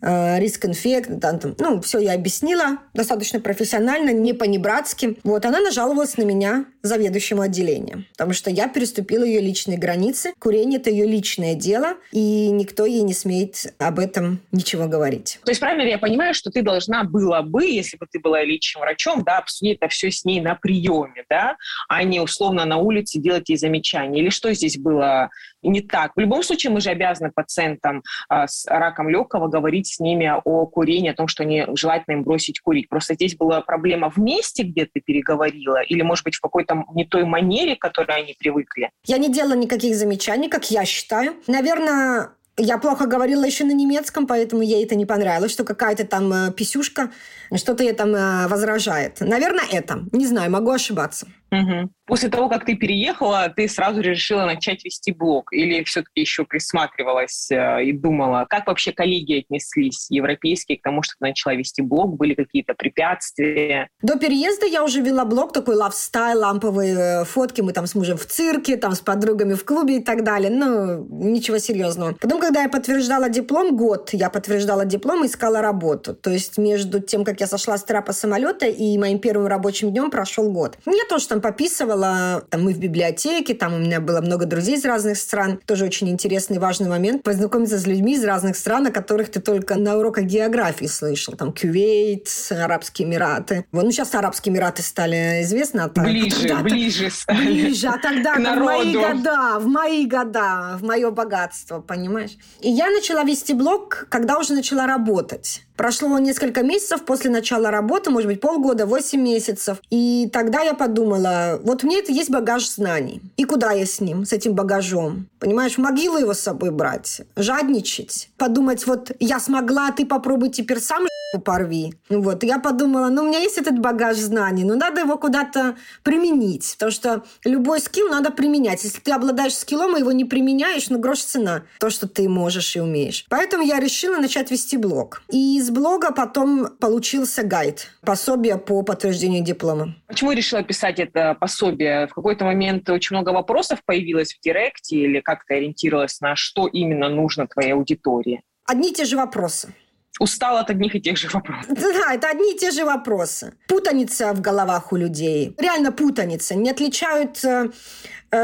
Э, 0.00 0.38
риск 0.38 0.64
инфекции, 0.64 1.18
там, 1.18 1.38
там, 1.38 1.54
ну, 1.58 1.80
все 1.80 1.98
я 1.98 2.14
объяснила 2.14 2.78
достаточно 2.94 3.40
профессионально, 3.40 4.10
не 4.10 4.32
по-небратски. 4.32 5.18
Вот, 5.24 5.44
она 5.44 5.60
нажаловалась 5.60 6.16
на 6.16 6.22
меня 6.22 6.66
заведующему 6.82 7.42
отделением, 7.42 8.06
потому 8.12 8.32
что 8.32 8.50
я 8.50 8.68
переступила 8.68 9.24
ее 9.24 9.40
личные 9.40 9.78
границы. 9.78 10.32
Курение– 10.38 10.78
это 10.80 10.90
ее 10.90 11.06
личное 11.06 11.54
дело, 11.54 11.94
и 12.12 12.50
никто 12.50 12.86
ей 12.86 13.02
не 13.02 13.14
смеет 13.14 13.74
об 13.78 13.98
этом 13.98 14.40
ничего 14.52 14.86
говорить. 14.86 15.40
То 15.44 15.50
есть 15.50 15.60
правильно 15.60 15.88
я 15.88 15.98
понимаю, 15.98 16.34
что 16.34 16.50
ты 16.50 16.62
должна 16.62 17.04
была 17.04 17.42
бы, 17.42 17.64
если 17.66 17.96
бы 17.96 18.06
ты 18.10 18.20
была 18.20 18.42
личным 18.42 18.82
врачом, 18.82 19.24
да, 19.24 19.38
обсудить 19.38 19.78
это 19.80 19.88
все 19.88 20.10
с 20.10 20.24
ней 20.24 20.40
на 20.40 20.54
приеме, 20.54 21.24
да, 21.28 21.56
а 21.88 22.02
не 22.02 22.20
условно 22.20 22.64
на 22.64 22.78
улице 22.78 23.18
делать 23.18 23.48
ей 23.48 23.56
замечания? 23.56 24.20
Или 24.20 24.30
что 24.30 24.52
здесь 24.54 24.78
было 24.78 25.30
не 25.62 25.80
так? 25.80 26.12
В 26.16 26.20
любом 26.20 26.42
случае 26.42 26.72
мы 26.72 26.80
же 26.80 26.90
обязаны 26.90 27.30
пациентам 27.34 28.02
э, 28.30 28.46
с 28.46 28.66
раком 28.66 29.08
легкого 29.08 29.48
говорить 29.48 29.88
с 29.88 30.00
ними 30.00 30.32
о 30.44 30.66
курении, 30.66 31.10
о 31.10 31.14
том, 31.14 31.28
что 31.28 31.44
не 31.44 31.66
желательно 31.74 32.14
им 32.14 32.22
бросить 32.24 32.60
курить. 32.60 32.88
Просто 32.88 33.14
здесь 33.14 33.36
была 33.36 33.60
проблема 33.60 34.10
в 34.10 34.18
месте, 34.18 34.62
где 34.62 34.86
ты 34.86 35.00
переговорила, 35.00 35.82
или, 35.82 36.02
может 36.02 36.24
быть, 36.24 36.36
в 36.36 36.40
какой-то 36.40 36.84
не 36.94 37.04
той 37.04 37.24
манере, 37.24 37.76
к 37.76 37.80
которой 37.80 38.18
они 38.18 38.34
привыкли? 38.38 38.90
Я 39.04 39.18
не 39.18 39.32
делала 39.32 39.54
никаких 39.54 39.94
замечаний, 39.94 40.48
как 40.48 40.70
я 40.70 40.84
считаю. 40.84 41.36
Наверное, 41.46 42.30
я 42.58 42.78
плохо 42.78 43.06
говорила 43.06 43.44
еще 43.44 43.64
на 43.64 43.72
немецком, 43.72 44.26
поэтому 44.26 44.62
ей 44.62 44.84
это 44.84 44.94
не 44.94 45.06
понравилось, 45.06 45.52
что 45.52 45.64
какая-то 45.64 46.04
там 46.04 46.32
э, 46.32 46.52
писюшка 46.52 47.10
что-то 47.56 47.82
ей 47.82 47.92
там 47.92 48.14
э, 48.14 48.48
возражает. 48.48 49.20
Наверное, 49.20 49.64
это. 49.70 50.04
Не 50.12 50.26
знаю, 50.26 50.50
могу 50.50 50.70
ошибаться. 50.70 51.26
Угу. 51.50 51.90
После 52.06 52.28
того, 52.28 52.48
как 52.48 52.66
ты 52.66 52.74
переехала, 52.74 53.52
ты 53.54 53.68
сразу 53.68 54.00
решила 54.00 54.44
начать 54.44 54.84
вести 54.84 55.12
блог? 55.12 55.52
Или 55.52 55.82
все-таки 55.84 56.20
еще 56.20 56.44
присматривалась 56.44 57.50
э, 57.50 57.84
и 57.84 57.92
думала, 57.92 58.46
как 58.48 58.66
вообще 58.66 58.92
коллеги 58.92 59.40
отнеслись, 59.40 60.10
европейские, 60.10 60.78
к 60.78 60.82
тому, 60.82 61.02
что 61.02 61.14
ты 61.18 61.26
начала 61.26 61.54
вести 61.54 61.80
блог? 61.80 62.16
Были 62.16 62.34
какие-то 62.34 62.74
препятствия? 62.74 63.88
До 64.02 64.18
переезда 64.18 64.66
я 64.66 64.84
уже 64.84 65.00
вела 65.00 65.24
блог, 65.24 65.52
такой 65.52 65.76
лавстайл, 65.76 66.40
ламповые 66.40 66.96
э, 66.96 67.24
фотки. 67.24 67.62
Мы 67.62 67.72
там 67.72 67.86
с 67.86 67.94
мужем 67.94 68.18
в 68.18 68.26
цирке, 68.26 68.76
там 68.76 68.92
с 68.92 69.00
подругами 69.00 69.54
в 69.54 69.64
клубе 69.64 69.98
и 69.98 70.02
так 70.02 70.24
далее. 70.24 70.50
Ну, 70.50 71.06
ничего 71.08 71.58
серьезного. 71.58 72.12
Потом, 72.12 72.40
когда 72.48 72.62
я 72.62 72.70
подтверждала 72.70 73.28
диплом, 73.28 73.76
год 73.76 74.08
я 74.14 74.30
подтверждала 74.30 74.86
диплом 74.86 75.22
и 75.22 75.26
искала 75.26 75.60
работу. 75.60 76.14
То 76.14 76.30
есть 76.30 76.56
между 76.56 76.98
тем, 76.98 77.22
как 77.22 77.40
я 77.40 77.46
сошла 77.46 77.76
с 77.76 77.84
трапа 77.84 78.14
самолета 78.14 78.64
и 78.64 78.96
моим 78.96 79.18
первым 79.18 79.48
рабочим 79.48 79.90
днем 79.90 80.10
прошел 80.10 80.50
год. 80.50 80.78
Я 80.86 81.04
тоже 81.10 81.28
там 81.28 81.42
пописывала 81.42 82.42
там 82.48 82.64
мы 82.64 82.72
в 82.72 82.78
библиотеке, 82.78 83.52
там 83.52 83.74
у 83.74 83.76
меня 83.76 84.00
было 84.00 84.22
много 84.22 84.46
друзей 84.46 84.76
из 84.76 84.86
разных 84.86 85.18
стран. 85.18 85.60
Тоже 85.66 85.84
очень 85.84 86.08
интересный, 86.08 86.58
важный 86.58 86.88
момент. 86.88 87.22
Познакомиться 87.22 87.78
с 87.78 87.86
людьми 87.86 88.14
из 88.14 88.24
разных 88.24 88.56
стран, 88.56 88.86
о 88.86 88.90
которых 88.92 89.30
ты 89.30 89.42
только 89.42 89.74
на 89.74 89.98
уроках 89.98 90.24
географии 90.24 90.86
слышал. 90.86 91.34
Там 91.34 91.52
Кувейт, 91.52 92.30
Арабские 92.50 93.08
Эмираты. 93.08 93.66
Вот, 93.72 93.84
ну 93.84 93.90
сейчас 93.90 94.14
Арабские 94.14 94.54
Эмираты 94.54 94.80
стали 94.80 95.42
известны. 95.42 95.80
А 95.80 95.88
ближе, 95.88 96.48
тогда, 96.48 96.62
ближе 96.62 97.10
стали. 97.10 97.44
Ближе, 97.44 97.88
а 97.88 97.98
тогда 97.98 98.36
в 98.36 98.58
мои 98.58 98.94
года, 98.94 99.58
в 99.58 99.66
мои 99.66 100.06
года, 100.06 100.78
в 100.78 100.82
мое 100.82 101.10
богатство, 101.10 101.80
понимаешь? 101.80 102.37
И 102.60 102.70
я 102.70 102.90
начала 102.90 103.22
вести 103.22 103.54
блог, 103.54 104.06
когда 104.08 104.38
уже 104.38 104.52
начала 104.52 104.86
работать. 104.86 105.62
Прошло 105.76 106.18
несколько 106.18 106.62
месяцев 106.62 107.04
после 107.04 107.30
начала 107.30 107.70
работы, 107.70 108.10
может 108.10 108.28
быть, 108.28 108.40
полгода, 108.40 108.84
8 108.84 109.20
месяцев. 109.20 109.78
И 109.90 110.28
тогда 110.32 110.62
я 110.62 110.74
подумала, 110.74 111.60
вот 111.62 111.84
мне 111.84 112.00
это 112.00 112.10
есть 112.10 112.30
багаж 112.30 112.68
знаний. 112.68 113.22
И 113.36 113.44
куда 113.44 113.70
я 113.72 113.86
с 113.86 114.00
ним, 114.00 114.24
с 114.24 114.32
этим 114.32 114.54
багажом? 114.54 115.28
Понимаешь, 115.38 115.74
в 115.74 115.78
могилу 115.78 116.18
его 116.18 116.34
с 116.34 116.40
собой 116.40 116.72
брать, 116.72 117.22
жадничать, 117.36 118.28
подумать, 118.36 118.86
вот 118.86 119.12
я 119.20 119.38
смогла, 119.38 119.92
ты 119.92 120.04
попробуй 120.04 120.50
теперь 120.50 120.80
сам 120.80 121.06
порви. 121.36 121.92
Вот. 122.08 122.42
Я 122.42 122.58
подумала, 122.58 123.08
ну, 123.08 123.22
у 123.22 123.26
меня 123.26 123.40
есть 123.40 123.58
этот 123.58 123.78
багаж 123.78 124.16
знаний, 124.16 124.64
но 124.64 124.74
надо 124.74 125.02
его 125.02 125.18
куда-то 125.18 125.76
применить, 126.02 126.74
потому 126.78 126.92
что 126.92 127.22
любой 127.44 127.80
скилл 127.80 128.08
надо 128.08 128.30
применять. 128.30 128.82
Если 128.84 129.00
ты 129.00 129.12
обладаешь 129.12 129.54
скиллом 129.54 129.96
и 129.96 130.00
его 130.00 130.12
не 130.12 130.24
применяешь, 130.24 130.88
ну, 130.88 130.98
грош 130.98 131.20
цена, 131.20 131.64
то, 131.80 131.90
что 131.90 132.08
ты 132.08 132.28
можешь 132.28 132.76
и 132.76 132.80
умеешь. 132.80 133.26
Поэтому 133.28 133.62
я 133.62 133.78
решила 133.78 134.16
начать 134.16 134.50
вести 134.50 134.76
блог. 134.76 135.22
И 135.30 135.58
из 135.58 135.70
блога 135.70 136.12
потом 136.12 136.68
получился 136.80 137.42
гайд, 137.42 137.90
пособие 138.02 138.56
по 138.56 138.82
подтверждению 138.82 139.44
диплома. 139.44 139.94
Почему 140.06 140.32
решила 140.32 140.62
писать 140.62 140.98
это 140.98 141.36
пособие? 141.38 142.06
В 142.06 142.14
какой-то 142.14 142.44
момент 142.44 142.88
очень 142.88 143.16
много 143.16 143.30
вопросов 143.30 143.80
появилось 143.84 144.34
в 144.34 144.40
директе 144.40 144.96
или 144.96 145.20
как 145.20 145.44
то 145.44 145.54
ориентировалась 145.54 146.20
на 146.20 146.36
что 146.36 146.66
именно 146.66 147.08
нужно 147.08 147.46
твоей 147.46 147.72
аудитории? 147.72 148.42
Одни 148.66 148.90
и 148.90 148.94
те 148.94 149.04
же 149.04 149.16
вопросы 149.16 149.74
устал 150.18 150.56
от 150.58 150.70
одних 150.70 150.94
и 150.94 151.00
тех 151.00 151.16
же 151.16 151.28
вопросов. 151.28 151.66
Да, 151.68 152.14
это 152.14 152.30
одни 152.30 152.54
и 152.54 152.58
те 152.58 152.70
же 152.70 152.84
вопросы. 152.84 153.54
Путаница 153.66 154.32
в 154.32 154.40
головах 154.40 154.92
у 154.92 154.96
людей. 154.96 155.54
Реально 155.58 155.92
путаница. 155.92 156.54
Не 156.54 156.70
отличают 156.70 157.44
э, 157.44 157.70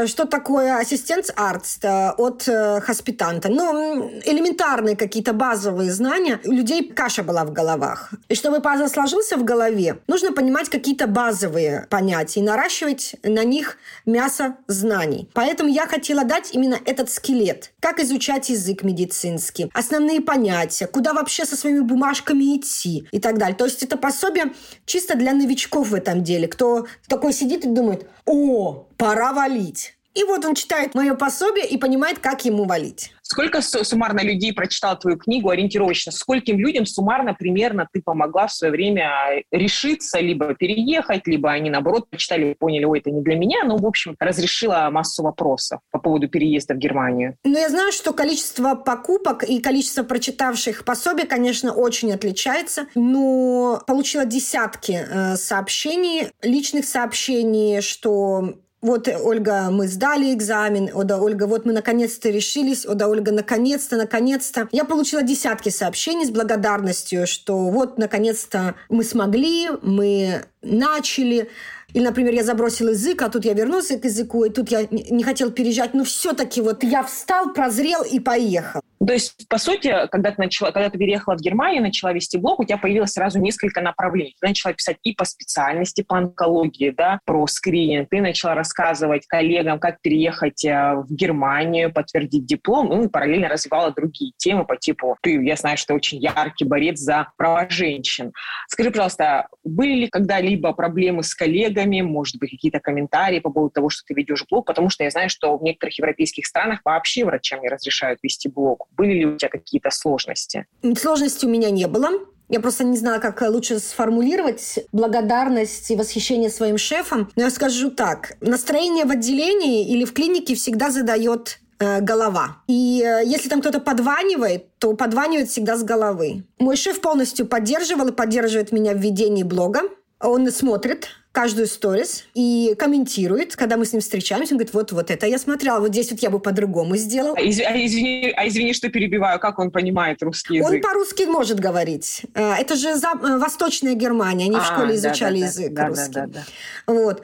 что 0.05 0.25
такое 0.25 0.77
ассистент 0.77 1.31
арц 1.35 1.77
от 1.83 2.47
э, 2.47 2.81
хоспитанта. 2.81 3.49
Ну, 3.49 4.09
элементарные 4.23 4.95
какие-то 4.95 5.33
базовые 5.33 5.91
знания. 5.91 6.39
У 6.45 6.51
людей 6.51 6.89
каша 6.89 7.23
была 7.23 7.45
в 7.45 7.53
головах. 7.53 8.11
И 8.29 8.35
чтобы 8.35 8.61
пазл 8.61 8.87
сложился 8.87 9.37
в 9.37 9.43
голове, 9.43 9.99
нужно 10.07 10.31
понимать 10.31 10.69
какие-то 10.69 11.07
базовые 11.07 11.87
понятия 11.89 12.39
и 12.39 12.43
наращивать 12.43 13.15
на 13.23 13.43
них 13.43 13.77
мясо 14.05 14.55
знаний. 14.67 15.29
Поэтому 15.33 15.69
я 15.69 15.85
хотела 15.87 16.23
дать 16.23 16.53
именно 16.53 16.79
этот 16.85 17.09
скелет. 17.09 17.71
Как 17.79 17.99
изучать 17.99 18.49
язык 18.49 18.83
медицинский, 18.83 19.69
основные 19.73 20.21
понятия, 20.21 20.87
куда 20.87 21.13
вообще 21.13 21.45
со 21.45 21.55
своими 21.55 21.79
бумажками 21.79 22.57
идти 22.57 23.07
и 23.11 23.19
так 23.19 23.37
далее. 23.37 23.55
То 23.55 23.65
есть 23.65 23.83
это 23.83 23.97
пособие 23.97 24.53
чисто 24.85 25.15
для 25.15 25.33
новичков 25.33 25.89
в 25.89 25.95
этом 25.95 26.23
деле, 26.23 26.47
кто 26.47 26.87
такой 27.07 27.33
сидит 27.33 27.65
и 27.65 27.69
думает, 27.69 28.07
о, 28.25 28.87
пора 28.97 29.33
валить. 29.33 29.94
И 30.15 30.23
вот 30.23 30.45
он 30.45 30.55
читает 30.55 30.95
мое 30.95 31.13
пособие 31.13 31.67
и 31.67 31.77
понимает, 31.77 32.19
как 32.19 32.45
ему 32.45 32.63
валить. 32.63 33.11
Сколько 33.21 33.61
суммарно 33.61 34.21
людей 34.23 34.53
прочитал 34.53 34.97
твою 34.97 35.17
книгу 35.17 35.49
ориентировочно? 35.49 36.11
Скольким 36.11 36.57
людям 36.57 36.85
суммарно 36.85 37.33
примерно 37.33 37.87
ты 37.91 38.01
помогла 38.01 38.47
в 38.47 38.53
свое 38.53 38.71
время 38.71 39.11
решиться, 39.51 40.19
либо 40.19 40.53
переехать, 40.53 41.25
либо 41.25 41.51
они, 41.51 41.69
наоборот, 41.69 42.09
прочитали 42.09 42.51
и 42.51 42.53
поняли, 42.53 42.85
ой, 42.85 42.99
это 42.99 43.11
не 43.11 43.21
для 43.21 43.35
меня, 43.35 43.63
но, 43.65 43.77
в 43.77 43.85
общем, 43.85 44.15
разрешила 44.19 44.87
массу 44.91 45.23
вопросов 45.23 45.79
по 45.91 45.99
поводу 45.99 46.29
переезда 46.29 46.75
в 46.75 46.77
Германию? 46.77 47.35
Ну, 47.43 47.57
я 47.57 47.69
знаю, 47.69 47.91
что 47.91 48.13
количество 48.13 48.75
покупок 48.75 49.43
и 49.43 49.59
количество 49.59 50.03
прочитавших 50.03 50.85
пособий, 50.85 51.25
конечно, 51.25 51.73
очень 51.73 52.13
отличается, 52.13 52.85
но 52.93 53.81
получила 53.87 54.25
десятки 54.25 55.03
э, 55.09 55.35
сообщений, 55.35 56.29
личных 56.41 56.85
сообщений, 56.85 57.81
что 57.81 58.53
вот, 58.85 59.07
Ольга, 59.07 59.69
мы 59.71 59.87
сдали 59.87 60.31
экзамен, 60.33 60.91
о 60.93 61.03
да, 61.03 61.19
Ольга, 61.19 61.47
вот 61.47 61.65
мы 61.65 61.73
наконец-то 61.73 62.29
решились, 62.29 62.85
о 62.85 62.93
да, 62.93 63.07
Ольга, 63.07 63.31
наконец-то, 63.31 63.97
наконец-то. 63.97 64.67
Я 64.71 64.85
получила 64.85 65.23
десятки 65.23 65.69
сообщений 65.69 66.25
с 66.25 66.29
благодарностью, 66.29 67.25
что 67.25 67.57
вот, 67.69 67.97
наконец-то 67.97 68.75
мы 68.89 69.03
смогли, 69.03 69.69
мы 69.81 70.43
начали. 70.61 71.49
Или, 71.95 72.03
например, 72.03 72.33
я 72.33 72.43
забросил 72.43 72.89
язык, 72.89 73.21
а 73.21 73.29
тут 73.29 73.45
я 73.45 73.53
вернулся 73.53 73.97
к 73.97 74.03
языку, 74.03 74.43
и 74.43 74.49
тут 74.49 74.69
я 74.69 74.85
не 74.91 75.23
хотел 75.23 75.49
переезжать, 75.49 75.93
но 75.93 76.03
все-таки 76.03 76.59
вот 76.59 76.83
я 76.83 77.03
встал, 77.03 77.53
прозрел 77.53 78.03
и 78.03 78.19
поехал. 78.19 78.81
То 79.05 79.13
есть, 79.13 79.47
по 79.47 79.57
сути, 79.57 79.93
когда 80.09 80.31
ты, 80.31 80.41
начала, 80.41 80.71
когда 80.71 80.89
ты 80.89 80.97
переехала 80.97 81.37
в 81.37 81.41
Германию, 81.41 81.81
начала 81.81 82.11
вести 82.11 82.37
блог, 82.37 82.59
у 82.59 82.63
тебя 82.63 82.77
появилось 82.77 83.11
сразу 83.11 83.39
несколько 83.39 83.81
направлений. 83.81 84.35
Ты 84.39 84.47
начала 84.47 84.73
писать 84.73 84.97
и 85.03 85.13
по 85.13 85.25
специальности, 85.25 86.01
по 86.01 86.17
онкологии, 86.17 86.89
да, 86.89 87.19
про 87.25 87.45
скрининг. 87.47 88.09
Ты 88.09 88.21
начала 88.21 88.55
рассказывать 88.55 89.27
коллегам, 89.27 89.79
как 89.79 90.01
переехать 90.01 90.65
э, 90.65 90.95
в 90.95 91.13
Германию, 91.13 91.93
подтвердить 91.93 92.45
диплом, 92.45 92.87
ну 92.87 93.03
и 93.03 93.07
параллельно 93.07 93.47
развивала 93.47 93.91
другие 93.91 94.31
темы 94.37 94.65
по 94.65 94.75
типу, 94.75 95.17
ты, 95.21 95.43
я 95.43 95.55
знаю, 95.55 95.77
что 95.77 95.87
ты 95.87 95.93
очень 95.93 96.19
яркий 96.19 96.65
борец 96.65 96.99
за 96.99 97.27
права 97.37 97.67
женщин. 97.69 98.33
Скажи, 98.67 98.91
пожалуйста, 98.91 99.47
были 99.63 99.93
ли 99.93 100.07
когда-либо 100.07 100.73
проблемы 100.73 101.21
с 101.21 101.35
коллегами, 101.35 101.84
может 102.01 102.37
быть, 102.37 102.51
какие-то 102.51 102.79
комментарии 102.79 103.39
по 103.39 103.49
поводу 103.51 103.71
того, 103.71 103.89
что 103.89 104.03
ты 104.05 104.13
ведешь 104.13 104.45
блог? 104.49 104.65
Потому 104.65 104.89
что 104.89 105.03
я 105.03 105.09
знаю, 105.09 105.29
что 105.29 105.57
в 105.57 105.63
некоторых 105.63 105.97
европейских 105.97 106.45
странах 106.45 106.81
вообще 106.83 107.25
врачам 107.25 107.61
не 107.61 107.69
разрешают 107.69 108.19
вести 108.23 108.49
блог. 108.49 108.87
Были 108.91 109.13
ли 109.13 109.25
у 109.25 109.37
тебя 109.37 109.49
какие-то 109.49 109.89
сложности? 109.91 110.65
Сложностей 110.95 111.47
у 111.47 111.51
меня 111.51 111.69
не 111.69 111.87
было. 111.87 112.09
Я 112.47 112.59
просто 112.59 112.83
не 112.83 112.97
знала, 112.97 113.19
как 113.19 113.41
лучше 113.41 113.79
сформулировать 113.79 114.79
благодарность 114.91 115.89
и 115.89 115.95
восхищение 115.95 116.49
своим 116.49 116.77
шефом. 116.77 117.31
Но 117.35 117.43
я 117.43 117.49
скажу 117.49 117.89
так. 117.89 118.33
Настроение 118.39 119.05
в 119.05 119.11
отделении 119.11 119.89
или 119.89 120.05
в 120.05 120.13
клинике 120.13 120.53
всегда 120.53 120.91
задает 120.91 121.59
э, 121.79 122.01
голова. 122.01 122.57
И 122.67 123.03
э, 123.03 123.25
если 123.25 123.49
там 123.49 123.61
кто-то 123.61 123.79
подванивает, 123.79 124.77
то 124.77 124.93
подванивает 124.93 125.49
всегда 125.49 125.75
с 125.75 125.83
головы. 125.83 126.43
Мой 126.59 126.75
шеф 126.75 127.01
полностью 127.01 127.47
поддерживал 127.47 128.09
и 128.09 128.11
поддерживает 128.11 128.71
меня 128.71 128.93
в 128.93 128.97
ведении 128.97 129.43
блога. 129.43 129.81
Он 130.19 130.49
смотрит 130.51 131.09
каждую 131.35 131.67
сторис 131.67 132.23
и 132.33 132.75
комментирует, 132.79 133.57
когда 133.57 133.75
мы 133.75 133.85
с 133.85 133.91
ним 133.91 134.01
встречаемся, 134.01 134.53
он 134.53 134.57
говорит, 134.57 134.73
вот, 134.73 134.91
вот 134.93 135.11
это 135.11 135.27
я 135.27 135.37
смотрела, 135.37 135.79
вот 135.81 135.89
здесь 135.89 136.09
вот 136.09 136.21
я 136.21 136.29
бы 136.29 136.39
по-другому 136.39 136.95
сделал. 136.95 137.35
А, 137.35 137.41
извини, 137.41 138.33
а 138.35 138.47
извини, 138.47 138.73
что 138.73 138.89
перебиваю, 138.89 139.37
как 139.39 139.59
он 139.59 139.69
понимает 139.69 140.23
русский 140.23 140.55
язык? 140.55 140.75
Он 140.75 140.81
по-русски 140.81 141.23
может 141.23 141.59
говорить. 141.59 142.21
Э, 142.33 142.53
это 142.53 142.77
же 142.77 142.95
за... 142.95 143.09
Э, 143.21 143.37
Восточная 143.37 143.95
Германия, 143.95 144.45
они 144.45 144.55
а, 144.55 144.61
в 144.61 144.65
школе 144.65 144.95
изучали 144.95 145.35
да, 145.35 145.41
да, 145.41 145.45
язык 145.45 145.73
да, 145.73 145.87
русский. 145.87 146.13
Да, 146.13 146.27
да, 146.27 146.43
да. 146.87 146.93
Вот. 146.93 147.23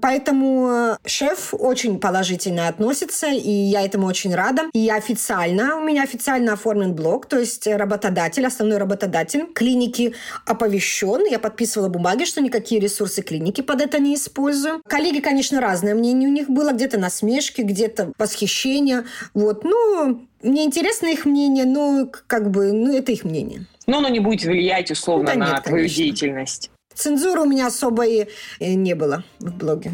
Поэтому 0.00 0.68
э, 0.68 0.96
шеф 1.06 1.52
очень 1.52 1.98
положительно 1.98 2.68
относится, 2.68 3.28
и 3.28 3.50
я 3.50 3.82
этому 3.82 4.06
очень 4.06 4.34
рада. 4.34 4.64
И 4.72 4.90
официально, 4.90 5.76
у 5.76 5.84
меня 5.84 6.02
официально 6.02 6.52
оформлен 6.52 6.94
блог, 6.94 7.26
то 7.26 7.38
есть 7.38 7.66
работодатель, 7.66 8.46
основной 8.46 8.78
работодатель 8.78 9.46
клиники 9.54 10.14
оповещен. 10.44 11.24
Я 11.30 11.38
подписывала 11.38 11.88
бумаги, 11.88 12.24
что 12.24 12.40
никакие 12.40 12.80
ресурсы 12.80 13.22
клиники 13.22 13.62
под 13.62 13.80
это 13.80 13.98
не 13.98 14.14
использую. 14.14 14.82
Коллеги, 14.86 15.20
конечно, 15.20 15.60
разное 15.60 15.94
мнение 15.94 16.28
у 16.28 16.32
них 16.32 16.50
было. 16.50 16.72
Где-то 16.72 16.98
насмешки, 16.98 17.62
где-то 17.62 18.12
восхищение. 18.18 19.04
Вот. 19.34 19.64
Ну, 19.64 20.26
мне 20.42 20.64
интересно 20.64 21.06
их 21.06 21.24
мнение, 21.24 21.64
но 21.64 22.08
как 22.26 22.50
бы, 22.50 22.72
ну, 22.72 22.94
это 22.94 23.12
их 23.12 23.24
мнение. 23.24 23.66
Но 23.86 23.98
оно 23.98 24.08
не 24.08 24.20
будет 24.20 24.44
влиять 24.44 24.90
условно 24.90 25.26
да 25.26 25.34
на 25.34 25.52
нет, 25.52 25.62
твою 25.64 25.84
конечно. 25.84 25.96
деятельность. 25.96 26.70
Цензуры 26.96 27.42
у 27.42 27.44
меня 27.44 27.66
особой 27.66 28.28
э, 28.58 28.74
не 28.74 28.94
было 28.94 29.22
в 29.38 29.54
блоге. 29.54 29.92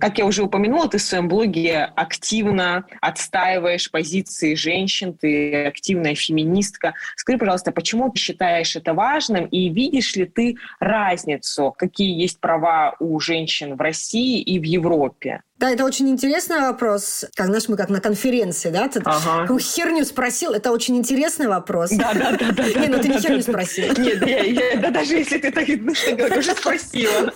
Как 0.00 0.18
я 0.18 0.26
уже 0.26 0.42
упомянула, 0.42 0.88
ты 0.88 0.98
в 0.98 1.02
своем 1.02 1.28
блоге 1.28 1.84
активно 1.94 2.86
отстаиваешь 3.00 3.88
позиции 3.88 4.54
женщин, 4.56 5.14
ты 5.14 5.66
активная 5.66 6.16
феминистка. 6.16 6.94
Скажи, 7.14 7.38
пожалуйста, 7.38 7.70
почему 7.70 8.10
ты 8.10 8.18
считаешь 8.18 8.74
это 8.74 8.94
важным 8.94 9.44
и 9.44 9.68
видишь 9.68 10.16
ли 10.16 10.24
ты 10.24 10.56
разницу, 10.80 11.72
какие 11.78 12.20
есть 12.20 12.40
права 12.40 12.96
у 12.98 13.20
женщин 13.20 13.76
в 13.76 13.80
России 13.80 14.40
и 14.40 14.58
в 14.58 14.64
Европе? 14.64 15.42
Да, 15.62 15.70
это 15.70 15.84
очень 15.84 16.08
интересный 16.10 16.58
вопрос. 16.58 17.24
Как, 17.36 17.46
знаешь, 17.46 17.68
мы 17.68 17.76
как 17.76 17.88
на 17.88 18.00
конференции, 18.00 18.70
да? 18.70 18.88
Ты 18.88 19.00
ага. 19.04 19.42
какую 19.42 19.60
херню 19.60 20.04
спросил. 20.04 20.50
Это 20.54 20.72
очень 20.72 20.96
интересный 20.96 21.46
вопрос. 21.46 21.90
Да, 21.90 22.12
да, 22.14 22.32
да. 22.32 22.50
да 22.50 22.64
Не, 22.64 22.88
ну 22.88 23.00
ты 23.00 23.06
не 23.06 23.20
херню 23.20 23.42
спросил. 23.42 23.84
Нет, 23.96 24.80
да 24.80 24.90
даже 24.90 25.14
если 25.14 25.38
ты 25.38 25.52
так 25.52 25.68
уже 26.36 26.56
спросила. 26.56 27.32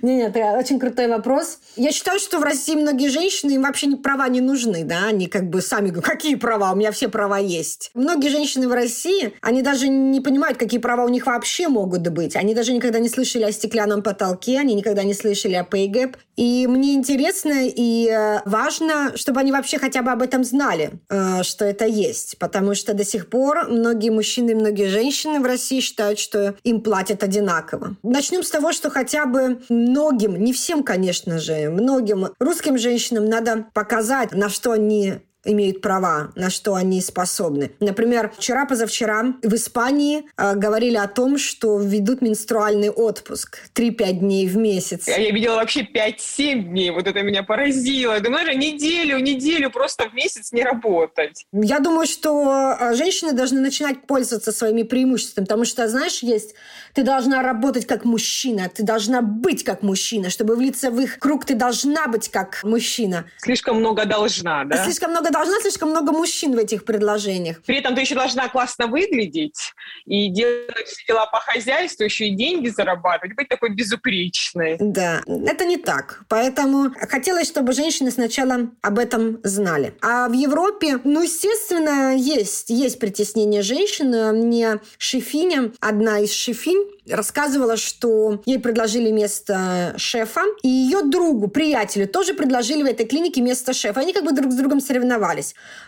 Не, 0.00 0.16
нет, 0.16 0.34
это 0.34 0.58
очень 0.58 0.80
крутой 0.80 1.08
вопрос. 1.08 1.58
Я 1.76 1.92
считаю, 1.92 2.18
что 2.18 2.38
в 2.38 2.44
России 2.44 2.74
многие 2.76 3.10
женщины, 3.10 3.52
им 3.52 3.62
вообще 3.64 3.94
права 3.96 4.26
не 4.28 4.40
нужны, 4.40 4.82
да? 4.82 5.08
Они 5.08 5.26
как 5.26 5.50
бы 5.50 5.60
сами 5.60 5.90
говорят, 5.90 6.06
какие 6.06 6.36
права? 6.36 6.72
У 6.72 6.76
меня 6.76 6.92
все 6.92 7.10
права 7.10 7.36
есть. 7.36 7.90
Многие 7.92 8.30
женщины 8.30 8.68
в 8.68 8.72
России, 8.72 9.34
они 9.42 9.60
даже 9.60 9.88
не 9.88 10.22
понимают, 10.22 10.56
какие 10.56 10.80
права 10.80 11.04
у 11.04 11.10
них 11.10 11.26
вообще 11.26 11.68
могут 11.68 12.08
быть. 12.08 12.36
Они 12.36 12.54
даже 12.54 12.72
никогда 12.72 13.00
не 13.00 13.10
слышали 13.10 13.42
о 13.42 13.52
стеклянном 13.52 14.02
потолке, 14.02 14.60
они 14.60 14.72
никогда 14.72 15.02
не 15.02 15.12
слышали 15.12 15.52
о 15.52 15.62
pay 15.62 15.88
gap. 15.88 16.16
И 16.36 16.66
мне 16.66 16.94
интересно 16.94 17.65
и 17.68 18.08
э, 18.08 18.40
важно, 18.44 19.16
чтобы 19.16 19.40
они 19.40 19.52
вообще 19.52 19.78
хотя 19.78 20.02
бы 20.02 20.10
об 20.10 20.22
этом 20.22 20.44
знали, 20.44 20.92
э, 21.08 21.42
что 21.42 21.64
это 21.64 21.86
есть. 21.86 22.38
Потому 22.38 22.74
что 22.74 22.94
до 22.94 23.04
сих 23.04 23.28
пор 23.28 23.68
многие 23.68 24.10
мужчины 24.10 24.50
и 24.50 24.54
многие 24.54 24.88
женщины 24.88 25.40
в 25.40 25.44
России 25.44 25.80
считают, 25.80 26.18
что 26.18 26.54
им 26.64 26.80
платят 26.80 27.22
одинаково. 27.22 27.96
Начнем 28.02 28.42
с 28.42 28.50
того, 28.50 28.72
что 28.72 28.90
хотя 28.90 29.26
бы 29.26 29.60
многим, 29.68 30.42
не 30.42 30.52
всем, 30.52 30.82
конечно 30.82 31.38
же, 31.38 31.70
многим 31.70 32.28
русским 32.38 32.78
женщинам 32.78 33.26
надо 33.26 33.66
показать, 33.72 34.32
на 34.32 34.48
что 34.48 34.72
они 34.72 35.14
имеют 35.46 35.80
права, 35.80 36.32
на 36.34 36.50
что 36.50 36.74
они 36.74 37.00
способны. 37.00 37.72
Например, 37.80 38.32
вчера-позавчера 38.36 39.34
в 39.42 39.54
Испании 39.54 40.24
э, 40.36 40.54
говорили 40.54 40.96
о 40.96 41.06
том, 41.06 41.38
что 41.38 41.78
введут 41.78 42.20
менструальный 42.22 42.90
отпуск 42.90 43.58
3-5 43.74 44.12
дней 44.12 44.46
в 44.46 44.56
месяц. 44.56 45.08
Я, 45.08 45.18
я 45.18 45.30
видела 45.30 45.56
вообще 45.56 45.82
5-7 45.82 46.62
дней, 46.62 46.90
вот 46.90 47.06
это 47.06 47.22
меня 47.22 47.42
поразило. 47.42 48.18
Думаю, 48.20 48.56
неделю, 48.56 49.18
неделю 49.18 49.70
просто 49.70 50.08
в 50.08 50.14
месяц 50.14 50.52
не 50.52 50.62
работать. 50.62 51.46
Я 51.52 51.80
думаю, 51.80 52.06
что 52.06 52.76
э, 52.78 52.94
женщины 52.94 53.32
должны 53.32 53.60
начинать 53.60 54.06
пользоваться 54.06 54.52
своими 54.52 54.82
преимуществами, 54.82 55.44
потому 55.44 55.64
что, 55.64 55.88
знаешь, 55.88 56.22
есть, 56.22 56.54
ты 56.94 57.02
должна 57.02 57.42
работать 57.42 57.86
как 57.86 58.04
мужчина, 58.04 58.70
ты 58.74 58.82
должна 58.82 59.22
быть 59.22 59.64
как 59.64 59.82
мужчина, 59.82 60.30
чтобы 60.30 60.56
влиться 60.56 60.90
в 60.90 61.00
их 61.00 61.18
круг, 61.18 61.44
ты 61.44 61.54
должна 61.54 62.06
быть 62.06 62.30
как 62.30 62.64
мужчина. 62.64 63.26
Слишком 63.38 63.78
много 63.78 64.06
должна, 64.06 64.64
да? 64.64 64.84
Слишком 64.84 65.10
много 65.10 65.30
должна 65.36 65.60
слишком 65.60 65.90
много 65.90 66.12
мужчин 66.12 66.54
в 66.54 66.58
этих 66.58 66.84
предложениях. 66.84 67.62
При 67.66 67.78
этом 67.78 67.94
ты 67.94 68.00
еще 68.00 68.14
должна 68.14 68.48
классно 68.48 68.86
выглядеть 68.86 69.72
и 70.06 70.28
делать 70.28 70.86
все 70.86 71.06
дела 71.08 71.26
по 71.26 71.40
хозяйству, 71.40 72.04
еще 72.04 72.28
и 72.28 72.34
деньги 72.34 72.68
зарабатывать, 72.68 73.36
быть 73.36 73.48
такой 73.48 73.70
безупречной. 73.74 74.76
Да, 74.80 75.22
это 75.26 75.64
не 75.64 75.76
так. 75.76 76.24
Поэтому 76.28 76.92
хотелось, 77.08 77.48
чтобы 77.48 77.72
женщины 77.72 78.10
сначала 78.10 78.70
об 78.82 78.98
этом 78.98 79.40
знали. 79.42 79.94
А 80.02 80.28
в 80.28 80.32
Европе, 80.32 81.00
ну, 81.04 81.22
естественно, 81.22 82.16
есть, 82.16 82.70
есть 82.70 82.98
притеснение 82.98 83.62
женщин. 83.62 84.10
Мне 84.36 84.80
шефиня, 84.98 85.72
одна 85.80 86.20
из 86.20 86.32
шефинь, 86.32 86.96
рассказывала, 87.08 87.76
что 87.76 88.42
ей 88.46 88.58
предложили 88.58 89.10
место 89.10 89.94
шефа, 89.96 90.42
и 90.62 90.68
ее 90.68 91.02
другу, 91.02 91.48
приятелю, 91.48 92.08
тоже 92.08 92.34
предложили 92.34 92.82
в 92.82 92.86
этой 92.86 93.06
клинике 93.06 93.40
место 93.40 93.72
шефа. 93.72 94.00
Они 94.00 94.12
как 94.12 94.24
бы 94.24 94.32
друг 94.32 94.52
с 94.52 94.56
другом 94.56 94.80
соревновались. 94.80 95.25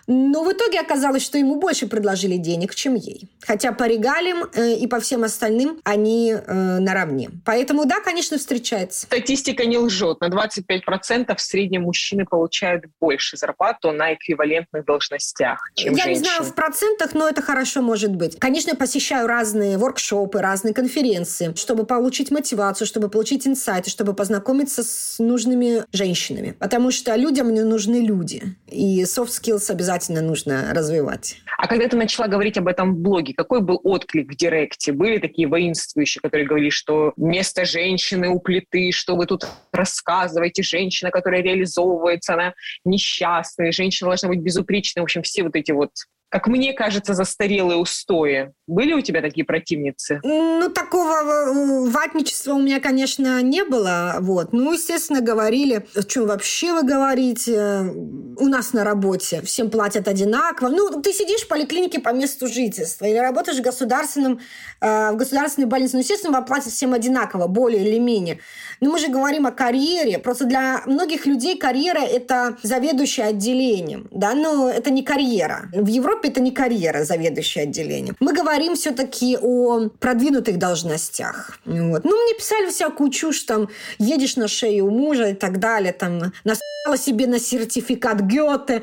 Но 0.07 0.43
в 0.43 0.53
итоге 0.53 0.81
оказалось, 0.81 1.23
что 1.23 1.39
ему 1.39 1.57
больше 1.57 1.87
предложили 1.87 2.37
денег, 2.37 2.75
чем 2.75 2.95
ей. 2.95 3.29
Хотя 3.41 3.73
по 3.73 3.85
регалиям 3.85 4.45
э, 4.55 4.75
и 4.75 4.87
по 4.87 5.01
всем 5.01 5.25
остальным 5.25 5.81
они 5.85 6.33
э, 6.33 6.79
наравне. 6.79 7.31
Поэтому, 7.45 7.85
да, 7.85 8.01
конечно, 8.01 8.39
встречается. 8.39 9.07
Статистика 9.07 9.67
не 9.67 9.79
лжет. 9.79 10.21
На 10.21 10.29
25% 10.29 11.37
в 11.37 11.41
среднем 11.41 11.83
мужчины 11.83 12.25
получают 12.25 12.85
больше 13.01 13.37
зарплату 13.37 13.93
на 13.93 14.15
эквивалентных 14.15 14.85
должностях, 14.85 15.61
чем 15.75 15.95
Я 15.95 16.05
женщины. 16.05 16.23
не 16.23 16.29
знаю 16.29 16.43
в 16.45 16.55
процентах, 16.55 17.15
но 17.15 17.29
это 17.29 17.43
хорошо 17.43 17.83
может 17.83 18.15
быть. 18.15 18.39
Конечно, 18.39 18.71
я 18.71 18.77
посещаю 18.77 19.27
разные 19.27 19.79
воркшопы, 19.79 20.41
разные 20.41 20.75
конференции, 20.75 21.55
чтобы 21.57 21.85
получить 21.85 22.31
мотивацию, 22.31 22.87
чтобы 22.87 23.09
получить 23.09 23.47
инсайты, 23.47 23.91
чтобы 23.91 24.15
познакомиться 24.15 24.83
с 24.83 25.19
нужными 25.19 25.85
женщинами. 25.93 26.53
Потому 26.53 26.91
что 26.91 27.15
людям 27.17 27.53
не 27.53 27.63
нужны 27.63 27.97
люди. 27.97 28.57
И 28.67 29.05
soft 29.19 29.31
skills 29.31 29.71
обязательно 29.71 30.23
нужно 30.23 30.73
развивать. 30.73 31.39
А 31.59 31.67
когда 31.67 31.89
ты 31.89 31.97
начала 31.97 32.29
говорить 32.29 32.57
об 32.57 32.69
этом 32.69 32.95
в 32.95 32.99
блоге, 32.99 33.35
какой 33.35 33.61
был 33.61 33.81
отклик 33.83 34.31
в 34.31 34.37
директе? 34.37 34.93
Были 34.93 35.19
такие 35.19 35.49
воинствующие, 35.49 36.23
которые 36.23 36.47
говорили, 36.47 36.71
что 36.71 37.13
место 37.17 37.65
женщины 37.65 38.29
у 38.29 38.39
плиты, 38.39 38.93
что 38.93 39.17
вы 39.17 39.27
тут 39.27 39.47
рассказываете, 39.73 40.63
женщина, 40.63 41.11
которая 41.11 41.43
реализовывается, 41.43 42.35
она 42.35 42.55
несчастная, 42.85 43.73
женщина 43.73 44.11
должна 44.11 44.29
быть 44.29 44.41
безупречной. 44.41 45.01
В 45.03 45.05
общем, 45.05 45.23
все 45.23 45.43
вот 45.43 45.57
эти 45.57 45.73
вот 45.73 45.91
как 46.31 46.47
мне 46.47 46.75
кажется, 46.75 47.15
застарелые 47.15 47.79
устои. 47.79 48.53
Были 48.67 48.93
у 48.93 49.01
тебя 49.01 49.23
такие 49.23 49.47
противницы? 49.47 50.21
Ну, 50.23 50.69
такого 50.69 51.15
э, 51.23 51.89
ватничества 51.89 52.53
у 52.53 52.61
меня, 52.61 52.81
конечно, 52.81 53.41
не 53.41 53.65
было. 53.65 54.17
Вот. 54.21 54.53
Ну, 54.53 54.75
естественно, 54.75 55.23
говорили, 55.23 55.87
о 55.95 56.03
чем 56.03 56.27
вообще 56.27 56.75
вы 56.75 56.83
говорите 56.83 57.93
у 58.37 58.47
нас 58.47 58.75
на 58.75 58.85
работе. 58.85 59.41
Всем 59.41 59.71
платят 59.71 60.07
одинаково. 60.07 60.69
Ну, 60.69 61.01
ты 61.01 61.15
сидишь 61.15 61.43
в 61.43 61.49
поликлинике 61.49 61.99
по 61.99 62.11
месту 62.11 62.47
жительства 62.47 63.07
или 63.07 63.17
работаешь 63.17 63.59
в 63.59 63.63
государственном, 63.63 64.41
э, 64.83 65.13
в 65.13 65.17
государственной 65.17 65.67
больнице. 65.67 65.95
Ну, 65.95 66.01
естественно, 66.01 66.35
вам 66.35 66.45
платят 66.45 66.73
всем 66.73 66.93
одинаково, 66.93 67.47
более 67.47 67.89
или 67.89 67.99
менее. 67.99 68.41
Но 68.81 68.91
мы 68.91 68.99
же 68.99 69.09
говорим 69.09 69.47
о 69.47 69.51
карьере. 69.51 70.19
Просто 70.19 70.45
для 70.45 70.83
многих 70.85 71.25
людей 71.25 71.57
карьера– 71.57 72.01
это 72.01 72.59
заведующее 72.63 73.27
отделением. 73.27 74.09
Да? 74.11 74.35
Но 74.35 74.69
это 74.69 74.91
не 74.91 75.03
карьера. 75.03 75.71
В 75.73 75.87
Европе 75.87 76.18
Европе 76.19 76.29
это 76.29 76.41
не 76.41 76.51
карьера, 76.51 77.05
заведующая 77.05 77.63
отделением. 77.63 78.17
Мы 78.21 78.33
говорим 78.33 78.75
все-таки 78.75 79.37
о 79.41 79.89
продвинутых 80.01 80.59
должностях. 80.59 81.59
Вот. 81.65 82.05
Ну, 82.05 82.25
мне 82.25 82.35
писали 82.35 82.69
всякую 82.71 83.11
чушь, 83.11 83.43
там, 83.43 83.69
едешь 83.99 84.37
на 84.37 84.49
шею 84.49 84.87
у 84.87 84.91
мужа 84.91 85.29
и 85.31 85.35
так 85.35 85.59
далее, 85.59 85.93
там, 85.93 86.33
насала 86.45 86.97
себе 86.97 87.27
на 87.27 87.39
сертификат 87.39 88.21
Гёте. 88.23 88.83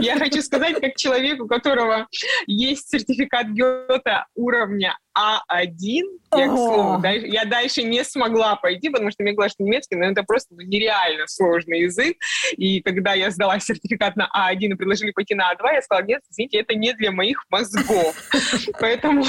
Я 0.00 0.18
хочу 0.18 0.42
сказать, 0.42 0.80
как 0.80 0.96
человек, 0.96 1.42
у 1.42 1.46
которого 1.46 2.08
есть 2.46 2.90
сертификат 2.90 3.48
Гёте 3.48 4.24
уровня 4.34 4.98
а1, 5.16 6.02
я, 6.34 6.48
к 6.48 6.50
слову, 6.50 7.00
дальше, 7.00 7.26
я 7.26 7.44
дальше 7.44 7.82
не 7.82 8.04
смогла 8.04 8.56
пойти, 8.56 8.88
потому 8.88 9.10
что 9.10 9.22
мне 9.22 9.32
говорят, 9.32 9.52
что 9.52 9.62
немецкий, 9.62 9.96
но 9.96 10.06
это 10.06 10.22
просто 10.22 10.54
нереально 10.54 11.26
сложный 11.26 11.82
язык. 11.82 12.16
И 12.56 12.80
когда 12.80 13.14
я 13.14 13.30
сдала 13.30 13.58
сертификат 13.58 14.16
на 14.16 14.30
А1 14.34 14.58
и 14.58 14.74
предложили 14.74 15.10
пойти 15.10 15.34
на 15.34 15.52
А2, 15.52 15.74
я 15.74 15.82
сказала, 15.82 16.06
нет, 16.06 16.22
извините, 16.30 16.60
это 16.60 16.74
не 16.74 16.94
для 16.94 17.10
моих 17.10 17.44
мозгов. 17.50 18.16
Поэтому 18.80 19.24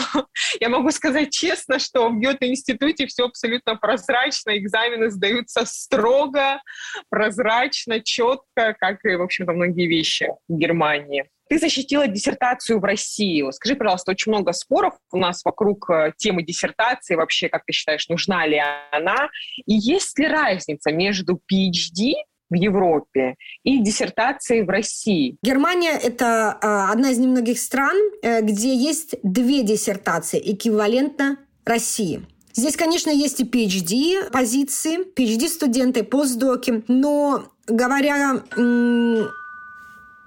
я 0.60 0.70
могу 0.70 0.92
сказать 0.92 1.32
честно, 1.32 1.80
что 1.80 2.10
в 2.10 2.20
Гёте-институте 2.20 3.08
все 3.08 3.26
абсолютно 3.26 3.76
прозрачно, 3.76 4.58
экзамены 4.58 5.10
сдаются 5.10 5.66
строго, 5.66 6.62
прозрачно, 7.10 8.00
четко, 8.00 8.76
как 8.80 9.04
и, 9.04 9.16
в 9.16 9.22
общем-то, 9.22 9.52
многие 9.52 9.88
вещи 9.88 10.30
в 10.48 10.58
Германии. 10.58 11.26
Ты 11.54 11.60
защитила 11.60 12.08
диссертацию 12.08 12.80
в 12.80 12.84
России. 12.84 13.46
Скажи, 13.52 13.76
пожалуйста, 13.76 14.12
очень 14.12 14.32
много 14.32 14.54
споров 14.54 14.96
у 15.12 15.18
нас 15.18 15.46
вокруг 15.46 15.88
э, 15.88 16.12
темы 16.18 16.42
диссертации. 16.42 17.14
Вообще, 17.14 17.48
как 17.48 17.64
ты 17.64 17.74
считаешь, 17.74 18.10
нужна 18.10 18.48
ли 18.48 18.60
она? 18.92 19.30
И 19.68 19.76
есть 19.76 20.18
ли 20.18 20.28
разница 20.28 20.92
между 20.92 21.34
PhD 21.36 22.14
в 22.50 22.56
Европе 22.56 23.36
и 23.64 23.80
диссертации 23.80 24.62
в 24.62 24.70
России. 24.70 25.38
Германия– 25.44 25.92
это 26.04 26.58
а, 26.62 26.92
одна 26.92 27.12
из 27.12 27.18
немногих 27.18 27.60
стран, 27.60 27.96
э, 28.22 28.42
где 28.42 28.76
есть 28.76 29.16
две 29.24 29.64
диссертации, 29.64 30.40
эквивалентно 30.54 31.38
России. 31.66 32.26
Здесь, 32.54 32.76
конечно, 32.76 33.10
есть 33.10 33.40
и 33.40 33.44
PhD 33.44 34.30
позиции, 34.32 35.00
PhD-студенты, 35.16 36.04
постдоки, 36.04 36.84
но 36.88 37.46
говоря 37.68 38.44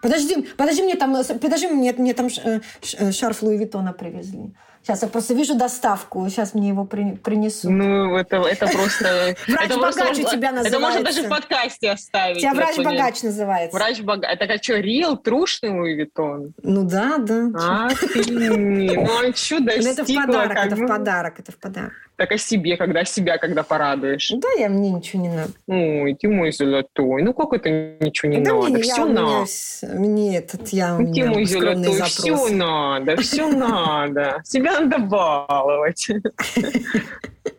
Подожди, 0.06 0.46
подожди, 0.56 0.82
мне 0.82 0.94
там, 0.94 1.16
подожди, 1.40 1.66
мне, 1.66 1.92
мне 1.92 2.14
там 2.14 2.28
э, 2.44 2.60
э, 2.98 3.12
шарф 3.12 3.42
Луи 3.42 3.58
Виттона 3.58 3.92
привезли. 3.92 4.54
Сейчас 4.82 5.02
я 5.02 5.08
просто 5.08 5.34
вижу 5.34 5.56
доставку, 5.56 6.28
сейчас 6.28 6.54
мне 6.54 6.68
его 6.68 6.84
при, 6.84 7.16
принесут. 7.16 7.72
Ну, 7.72 8.16
это, 8.16 8.36
это 8.36 8.68
просто... 8.68 9.34
Врач-богач 9.48 10.18
у 10.18 10.30
тебя 10.30 10.52
называется. 10.52 10.68
Это 10.68 10.78
можно 10.78 11.02
даже 11.02 11.22
в 11.22 11.28
подкасте 11.28 11.90
оставить. 11.90 12.38
Тебя 12.38 12.54
врач-богач 12.54 13.22
называется. 13.24 13.76
Врач-богач. 13.76 14.30
Это 14.32 14.46
как 14.46 14.62
что, 14.62 14.78
real, 14.78 15.16
трушный 15.16 15.70
Louis 15.70 15.94
Vuitton? 15.94 16.54
Ну 16.62 16.84
да, 16.84 17.16
да. 17.18 17.48
А, 17.58 17.88
ты, 17.88 18.30
ну 18.30 19.04
а 19.04 19.34
что 19.34 19.58
достигла? 19.58 19.90
Это 19.90 20.04
в 20.04 20.14
подарок, 20.14 20.56
это 20.56 20.76
в 20.76 20.86
подарок, 20.86 21.40
это 21.40 21.50
в 21.50 21.56
подарок 21.56 22.05
так 22.16 22.32
о 22.32 22.38
себе, 22.38 22.76
когда 22.76 23.04
себя, 23.04 23.38
когда 23.38 23.62
порадуешь. 23.62 24.32
Да, 24.36 24.48
я 24.58 24.68
мне 24.68 24.90
ничего 24.90 25.22
не 25.22 25.28
надо. 25.28 25.52
Ой, 25.66 26.14
ты 26.14 26.28
мой 26.28 26.52
золотой. 26.52 27.22
Ну 27.22 27.34
как 27.34 27.52
это 27.52 27.68
ничего 28.00 28.32
не 28.32 28.40
да 28.40 28.54
надо? 28.54 28.68
Мне, 28.68 28.82
все 28.82 28.96
я, 28.96 29.06
надо. 29.06 29.46
Меня, 29.82 29.98
мне 29.98 30.38
этот, 30.38 30.68
я 30.68 30.98
ну, 30.98 31.12
ты 31.12 31.24
мой 31.24 31.44
золотой, 31.44 31.92
запрос. 31.92 32.12
все 32.12 32.48
надо, 32.48 33.16
все 33.16 33.48
надо. 33.52 34.40
Себя 34.44 34.80
надо 34.80 34.98
баловать. 34.98 36.08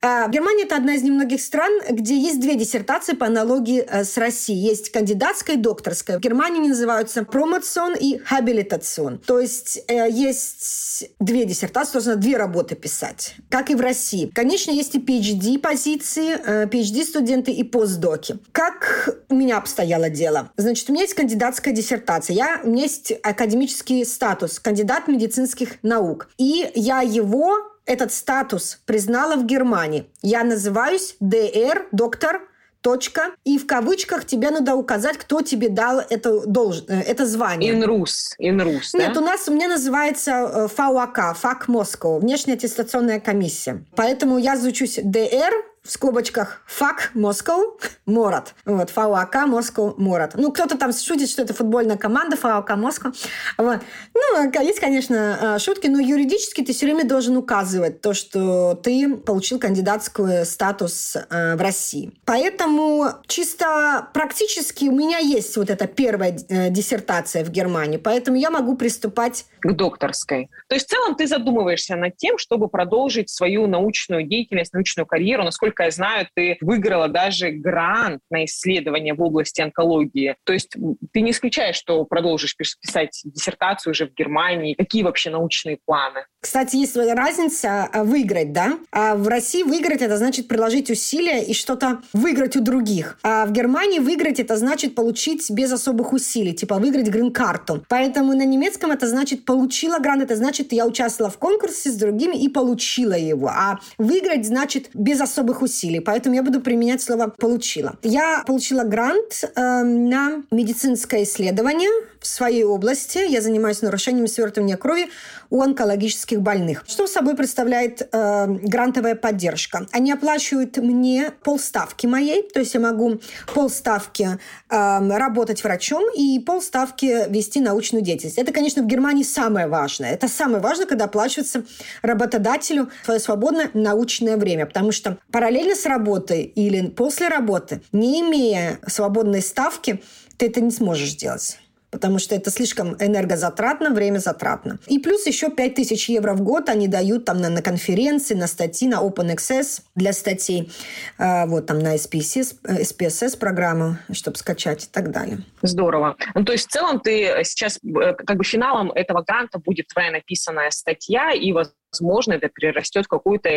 А, 0.00 0.28
Германия– 0.28 0.62
это 0.64 0.76
одна 0.76 0.94
из 0.94 1.02
немногих 1.02 1.40
стран, 1.40 1.72
где 1.90 2.16
есть 2.16 2.38
две 2.40 2.54
диссертации 2.54 3.14
по 3.14 3.26
аналогии 3.26 3.80
э, 3.80 4.04
с 4.04 4.16
Россией. 4.16 4.60
Есть 4.60 4.92
кандидатская 4.92 5.56
и 5.56 5.58
докторская. 5.58 6.18
В 6.18 6.20
Германии 6.20 6.60
они 6.60 6.68
называются 6.68 7.24
промоцион 7.24 7.94
и 7.98 8.18
хабилитацион. 8.18 9.18
То 9.18 9.40
есть 9.40 9.80
э, 9.88 10.08
есть 10.08 11.10
две 11.18 11.44
диссертации, 11.44 11.98
есть 11.98 12.20
две 12.20 12.36
работы 12.36 12.76
писать, 12.76 13.34
как 13.48 13.70
и 13.70 13.74
в 13.74 13.80
России. 13.80 14.30
Конечно, 14.32 14.70
есть 14.70 14.94
и 14.94 15.00
PhD-позиции, 15.00 16.38
э, 16.44 16.66
PhD-студенты 16.66 17.50
и 17.50 17.64
постдоки. 17.64 18.38
Как 18.52 19.08
у 19.28 19.34
меня 19.34 19.58
обстояло 19.58 20.10
дело? 20.10 20.52
Значит, 20.56 20.88
у 20.90 20.92
меня 20.92 21.02
есть 21.02 21.14
кандидатская 21.14 21.74
диссертация. 21.74 22.36
Я, 22.36 22.60
у 22.62 22.68
меня 22.68 22.84
есть 22.84 23.12
академический 23.24 24.06
статус, 24.06 24.60
кандидат 24.60 25.08
медицинских 25.08 25.82
наук. 25.82 26.28
И 26.38 26.70
я 26.76 27.00
его 27.00 27.56
этот 27.88 28.12
статус 28.12 28.80
признала 28.84 29.36
в 29.36 29.46
Германии. 29.46 30.06
Я 30.22 30.44
называюсь 30.44 31.16
ДР, 31.20 31.88
доктор, 31.90 32.42
точка, 32.82 33.32
и 33.44 33.58
в 33.58 33.66
кавычках 33.66 34.24
тебе 34.24 34.50
надо 34.50 34.74
указать, 34.74 35.16
кто 35.16 35.40
тебе 35.40 35.68
дал 35.68 35.98
это, 35.98 36.46
долж... 36.46 36.84
Э, 36.88 37.00
это 37.00 37.26
звание. 37.26 37.72
Инрус, 37.72 38.34
инрус, 38.38 38.94
Нет, 38.94 39.14
да? 39.14 39.20
у 39.20 39.24
нас, 39.24 39.48
у 39.48 39.54
меня 39.54 39.68
называется 39.68 40.68
ФАУАК, 40.68 41.36
ФАК 41.36 41.68
Москва, 41.68 42.18
внешняя 42.18 42.54
аттестационная 42.54 43.20
комиссия. 43.20 43.84
Поэтому 43.96 44.38
я 44.38 44.56
звучусь 44.56 45.00
ДР, 45.02 45.52
в 45.88 45.90
скобочках 45.90 46.60
ФАК 46.66 47.12
Москва 47.14 47.64
Морат. 48.04 48.54
Вот, 48.66 48.90
ФАУАК 48.90 49.46
Москва 49.46 49.94
Морат. 49.96 50.34
Ну, 50.34 50.52
кто-то 50.52 50.76
там 50.76 50.92
шутит, 50.92 51.30
что 51.30 51.42
это 51.42 51.54
футбольная 51.54 51.96
команда 51.96 52.36
ФАУАК 52.36 52.76
Москва. 52.76 53.12
Вот. 53.56 53.78
Ну, 54.14 54.52
есть, 54.60 54.80
конечно, 54.80 55.54
а, 55.54 55.58
шутки, 55.58 55.86
но 55.86 55.98
юридически 55.98 56.62
ты 56.62 56.74
все 56.74 56.84
время 56.84 57.08
должен 57.08 57.38
указывать 57.38 58.02
то, 58.02 58.12
что 58.12 58.74
ты 58.74 59.16
получил 59.16 59.58
кандидатский 59.58 60.44
статус 60.44 61.16
а, 61.16 61.56
в 61.56 61.60
России. 61.62 62.12
Поэтому 62.26 63.06
чисто 63.26 64.08
практически 64.12 64.84
у 64.84 64.92
меня 64.92 65.18
есть 65.18 65.56
вот 65.56 65.70
эта 65.70 65.86
первая 65.86 66.36
э, 66.50 66.68
диссертация 66.68 67.44
в 67.44 67.50
Германии, 67.50 67.96
поэтому 67.96 68.36
я 68.36 68.50
могу 68.50 68.76
приступать 68.76 69.46
к 69.60 69.72
докторской. 69.72 70.50
То 70.68 70.74
есть 70.74 70.86
в 70.86 70.90
целом 70.90 71.14
ты 71.14 71.26
задумываешься 71.26 71.96
над 71.96 72.16
тем, 72.18 72.36
чтобы 72.36 72.68
продолжить 72.68 73.30
свою 73.30 73.66
научную 73.66 74.24
деятельность, 74.24 74.74
научную 74.74 75.06
карьеру. 75.06 75.44
Насколько 75.44 75.77
я 75.84 75.90
знаю, 75.90 76.28
ты 76.34 76.56
выиграла 76.60 77.08
даже 77.08 77.50
грант 77.50 78.20
на 78.30 78.44
исследование 78.44 79.14
в 79.14 79.22
области 79.22 79.60
онкологии. 79.60 80.36
То 80.44 80.52
есть 80.52 80.76
ты 81.12 81.20
не 81.20 81.30
исключаешь, 81.30 81.76
что 81.76 82.04
продолжишь 82.04 82.56
писать 82.56 83.20
диссертацию 83.24 83.92
уже 83.92 84.06
в 84.06 84.14
Германии. 84.14 84.74
Какие 84.74 85.02
вообще 85.02 85.30
научные 85.30 85.78
планы? 85.84 86.24
Кстати, 86.40 86.76
есть 86.76 86.96
разница 86.96 87.88
а, 87.92 88.04
выиграть, 88.04 88.52
да? 88.52 88.78
А 88.92 89.16
в 89.16 89.26
России 89.26 89.64
выиграть 89.64 90.02
это 90.02 90.16
значит 90.16 90.46
приложить 90.46 90.90
усилия 90.90 91.42
и 91.42 91.52
что-то 91.52 92.00
выиграть 92.12 92.56
у 92.56 92.60
других. 92.60 93.18
А 93.22 93.44
в 93.44 93.52
Германии 93.52 93.98
выиграть 93.98 94.38
это 94.38 94.56
значит 94.56 94.94
получить 94.94 95.50
без 95.50 95.72
особых 95.72 96.12
усилий, 96.12 96.54
типа 96.54 96.76
выиграть 96.76 97.08
грин-карту. 97.08 97.84
Поэтому 97.88 98.34
на 98.34 98.44
немецком 98.44 98.92
это 98.92 99.08
значит 99.08 99.44
получила 99.44 99.98
грант, 99.98 100.22
это 100.22 100.36
значит 100.36 100.72
я 100.72 100.86
участвовала 100.86 101.32
в 101.32 101.38
конкурсе 101.38 101.90
с 101.90 101.96
другими 101.96 102.36
и 102.36 102.48
получила 102.48 103.14
его. 103.14 103.48
А 103.48 103.80
выиграть 103.98 104.46
значит 104.46 104.90
без 104.94 105.20
особых 105.20 105.57
усилий. 105.62 106.00
Поэтому 106.00 106.34
я 106.34 106.42
буду 106.42 106.60
применять 106.60 107.02
слово 107.02 107.32
получила. 107.38 107.96
Я 108.02 108.42
получила 108.46 108.84
грант 108.84 109.44
э, 109.44 109.82
на 109.82 110.42
медицинское 110.50 111.22
исследование 111.22 111.90
в 112.20 112.26
своей 112.26 112.64
области. 112.64 113.18
Я 113.30 113.40
занимаюсь 113.40 113.82
нарушением 113.82 114.26
свертывания 114.26 114.76
крови 114.76 115.08
у 115.50 115.62
онкологических 115.62 116.40
больных. 116.40 116.84
Что 116.86 117.06
собой 117.06 117.36
представляет 117.36 118.02
э, 118.10 118.46
грантовая 118.46 119.14
поддержка? 119.14 119.86
Они 119.92 120.12
оплачивают 120.12 120.76
мне 120.76 121.32
полставки 121.42 122.06
моей, 122.06 122.42
то 122.42 122.60
есть 122.60 122.74
я 122.74 122.80
могу 122.80 123.20
полставки 123.54 124.38
э, 124.68 125.08
работать 125.18 125.62
врачом 125.64 126.04
и 126.14 126.38
полставки 126.38 127.30
вести 127.30 127.60
научную 127.60 128.02
деятельность. 128.02 128.38
Это, 128.38 128.52
конечно, 128.52 128.82
в 128.82 128.86
Германии 128.86 129.22
самое 129.22 129.68
важное. 129.68 130.12
Это 130.12 130.28
самое 130.28 130.60
важное, 130.60 130.86
когда 130.86 131.06
оплачивается 131.06 131.64
работодателю 132.02 132.90
свое 133.04 133.20
свободное 133.20 133.70
научное 133.74 134.36
время, 134.36 134.66
потому 134.66 134.92
что 134.92 135.18
параллельно 135.30 135.74
с 135.74 135.86
работой 135.86 136.42
или 136.42 136.88
после 136.88 137.28
работы, 137.28 137.82
не 137.92 138.20
имея 138.20 138.78
свободной 138.86 139.42
ставки, 139.42 140.02
ты 140.36 140.46
это 140.46 140.60
не 140.60 140.70
сможешь 140.70 141.10
сделать 141.10 141.58
потому 141.90 142.18
что 142.18 142.34
это 142.34 142.50
слишком 142.50 142.94
энергозатратно, 142.98 143.90
время 143.90 144.18
затратно. 144.18 144.78
И 144.86 144.98
плюс 144.98 145.26
еще 145.26 145.50
5000 145.50 146.08
евро 146.10 146.34
в 146.34 146.42
год 146.42 146.68
они 146.68 146.88
дают 146.88 147.24
там 147.24 147.40
на, 147.40 147.48
на 147.48 147.62
конференции, 147.62 148.34
на 148.34 148.46
статьи, 148.46 148.88
на 148.88 148.96
Open 148.96 149.34
Access 149.34 149.82
для 149.94 150.12
статей, 150.12 150.70
э, 151.18 151.46
вот 151.46 151.66
там 151.66 151.78
на 151.78 151.96
SPSS, 151.96 152.56
SPSS 152.62 153.38
программу, 153.38 153.96
чтобы 154.12 154.36
скачать 154.36 154.84
и 154.84 154.88
так 154.88 155.10
далее. 155.10 155.38
Здорово. 155.62 156.16
Ну, 156.34 156.44
то 156.44 156.52
есть 156.52 156.68
в 156.68 156.72
целом 156.72 157.00
ты 157.00 157.42
сейчас, 157.44 157.78
э, 157.82 158.14
как 158.14 158.36
бы 158.36 158.44
финалом 158.44 158.90
этого 158.92 159.24
гранта 159.26 159.58
будет 159.58 159.88
твоя 159.88 160.10
написанная 160.10 160.70
статья 160.70 161.32
и, 161.32 161.52
возможно, 161.52 161.74
это 161.92 162.48
перерастет 162.48 163.06
в 163.06 163.08
какую-то 163.08 163.48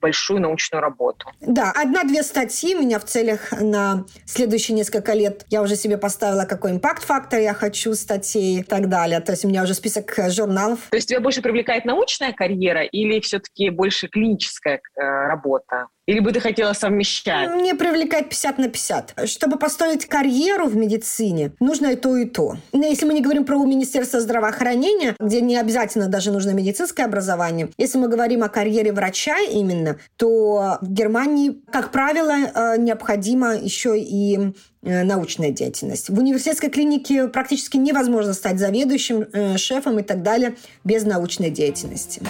большую 0.00 0.40
научную 0.40 0.80
работу. 0.82 1.26
Да, 1.40 1.72
одна-две 1.74 2.22
статьи 2.22 2.74
у 2.74 2.82
меня 2.82 2.98
в 2.98 3.04
целях 3.04 3.52
на 3.52 4.04
следующие 4.24 4.76
несколько 4.76 5.12
лет. 5.12 5.44
Я 5.48 5.62
уже 5.62 5.76
себе 5.76 5.98
поставила, 5.98 6.44
какой 6.44 6.72
импакт-фактор 6.72 7.40
я 7.40 7.54
хочу 7.54 7.94
статей 7.94 8.60
и 8.60 8.62
так 8.62 8.88
далее. 8.88 9.20
То 9.20 9.32
есть 9.32 9.44
у 9.44 9.48
меня 9.48 9.62
уже 9.62 9.74
список 9.74 10.18
э, 10.18 10.30
журналов. 10.30 10.80
То 10.90 10.96
есть 10.96 11.08
тебя 11.08 11.20
больше 11.20 11.42
привлекает 11.42 11.84
научная 11.84 12.32
карьера 12.32 12.82
или 12.82 13.20
все-таки 13.20 13.70
больше 13.70 14.08
клиническая 14.08 14.76
э, 14.76 15.00
работа? 15.00 15.88
Или 16.06 16.20
бы 16.20 16.32
ты 16.32 16.38
хотела 16.38 16.72
совмещать? 16.72 17.50
Мне 17.50 17.74
привлекает 17.74 18.28
50 18.28 18.58
на 18.58 18.68
50. 18.68 19.14
Чтобы 19.24 19.58
построить 19.58 20.06
карьеру 20.06 20.66
в 20.68 20.76
медицине, 20.76 21.52
нужно 21.58 21.88
и 21.88 21.96
то, 21.96 22.16
и 22.16 22.24
то. 22.26 22.56
Но 22.72 22.86
если 22.86 23.06
мы 23.06 23.14
не 23.14 23.20
говорим 23.20 23.44
про 23.44 23.56
Министерство 23.64 24.20
здравоохранения, 24.20 25.16
где 25.18 25.40
не 25.40 25.56
обязательно 25.56 26.06
даже 26.06 26.30
нужно 26.30 26.50
медицинское 26.50 27.04
образование, 27.04 27.70
если 27.76 27.98
мы 27.98 28.08
говорим 28.08 28.44
о 28.44 28.48
карьере 28.48 28.92
врача 28.92 29.40
именно, 29.40 29.98
то 30.16 30.78
в 30.80 30.92
Германии, 30.92 31.60
как 31.72 31.90
правило, 31.90 32.32
э, 32.32 32.78
необходима 32.78 33.56
еще 33.56 33.98
и 33.98 34.52
э, 34.82 35.02
научная 35.02 35.50
деятельность. 35.50 36.08
В 36.08 36.18
университетской 36.18 36.70
клинике 36.70 37.26
практически 37.26 37.78
невозможно 37.78 38.32
стать 38.32 38.60
заведующим, 38.60 39.26
э, 39.32 39.56
шефом 39.56 39.98
и 39.98 40.02
так 40.02 40.22
далее 40.22 40.54
без 40.84 41.04
научной 41.04 41.50
деятельности. 41.50 42.22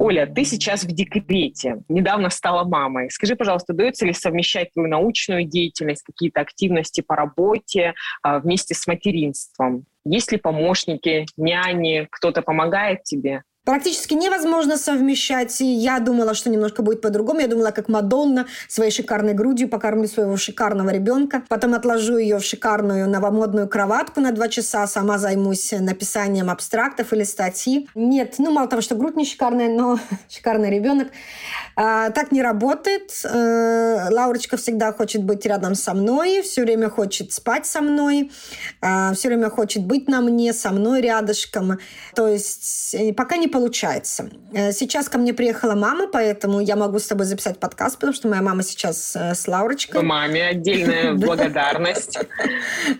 Оля, 0.00 0.26
ты 0.26 0.44
сейчас 0.44 0.84
в 0.84 0.92
декрете, 0.92 1.82
недавно 1.88 2.30
стала 2.30 2.64
мамой. 2.64 3.10
Скажи, 3.10 3.34
пожалуйста, 3.34 3.72
удается 3.72 4.06
ли 4.06 4.12
совмещать 4.12 4.72
твою 4.72 4.88
научную 4.88 5.44
деятельность, 5.44 6.02
какие-то 6.04 6.40
активности 6.40 7.00
по 7.00 7.16
работе 7.16 7.94
а, 8.22 8.38
вместе 8.38 8.74
с 8.74 8.86
материнством? 8.86 9.86
Есть 10.04 10.30
ли 10.30 10.38
помощники, 10.38 11.26
няни, 11.36 12.06
кто-то 12.10 12.42
помогает 12.42 13.02
тебе? 13.02 13.42
Практически 13.68 14.14
невозможно 14.14 14.78
совмещать. 14.78 15.60
И 15.60 15.66
я 15.66 16.00
думала, 16.00 16.32
что 16.32 16.48
немножко 16.48 16.82
будет 16.82 17.02
по-другому. 17.02 17.40
Я 17.40 17.48
думала, 17.48 17.70
как 17.70 17.88
Мадонна 17.88 18.46
своей 18.66 18.90
шикарной 18.90 19.34
грудью 19.34 19.68
покормлю 19.68 20.08
своего 20.08 20.38
шикарного 20.38 20.88
ребенка. 20.88 21.42
Потом 21.50 21.74
отложу 21.74 22.16
ее 22.16 22.38
в 22.38 22.44
шикарную 22.44 23.06
новомодную 23.10 23.68
кроватку 23.68 24.22
на 24.22 24.32
два 24.32 24.48
часа. 24.48 24.86
Сама 24.86 25.18
займусь 25.18 25.72
написанием 25.72 26.48
абстрактов 26.48 27.12
или 27.12 27.24
статьи. 27.24 27.86
Нет, 27.94 28.36
ну 28.38 28.52
мало 28.52 28.68
того, 28.68 28.80
что 28.80 28.94
грудь 28.94 29.16
не 29.16 29.26
шикарная, 29.26 29.68
но 29.68 30.00
шикарный 30.30 30.70
ребенок. 30.70 31.08
А, 31.76 32.08
так 32.08 32.32
не 32.32 32.40
работает. 32.40 33.12
А, 33.26 34.08
Лаурочка 34.10 34.56
всегда 34.56 34.94
хочет 34.94 35.24
быть 35.24 35.44
рядом 35.44 35.74
со 35.74 35.92
мной, 35.92 36.40
все 36.40 36.62
время 36.62 36.88
хочет 36.88 37.34
спать 37.34 37.66
со 37.66 37.82
мной, 37.82 38.32
а, 38.80 39.12
все 39.12 39.28
время 39.28 39.50
хочет 39.50 39.84
быть 39.84 40.08
на 40.08 40.22
мне, 40.22 40.54
со 40.54 40.70
мной 40.70 41.02
рядышком. 41.02 41.78
То 42.14 42.28
есть 42.28 42.94
э, 42.94 43.12
пока 43.12 43.36
не 43.36 43.46
получается. 43.58 44.30
Э, 44.52 44.72
сейчас 44.72 45.08
ко 45.08 45.18
мне 45.18 45.34
приехала 45.34 45.74
мама, 45.74 46.06
поэтому 46.06 46.60
я 46.60 46.76
могу 46.76 46.98
с 46.98 47.06
тобой 47.08 47.26
записать 47.26 47.58
подкаст, 47.58 47.96
потому 47.96 48.12
что 48.12 48.28
моя 48.28 48.40
мама 48.40 48.62
сейчас 48.62 49.16
э, 49.16 49.34
с 49.34 49.48
Лаурочкой. 49.48 50.02
Маме 50.02 50.46
отдельная 50.46 51.14
благодарность. 51.26 52.18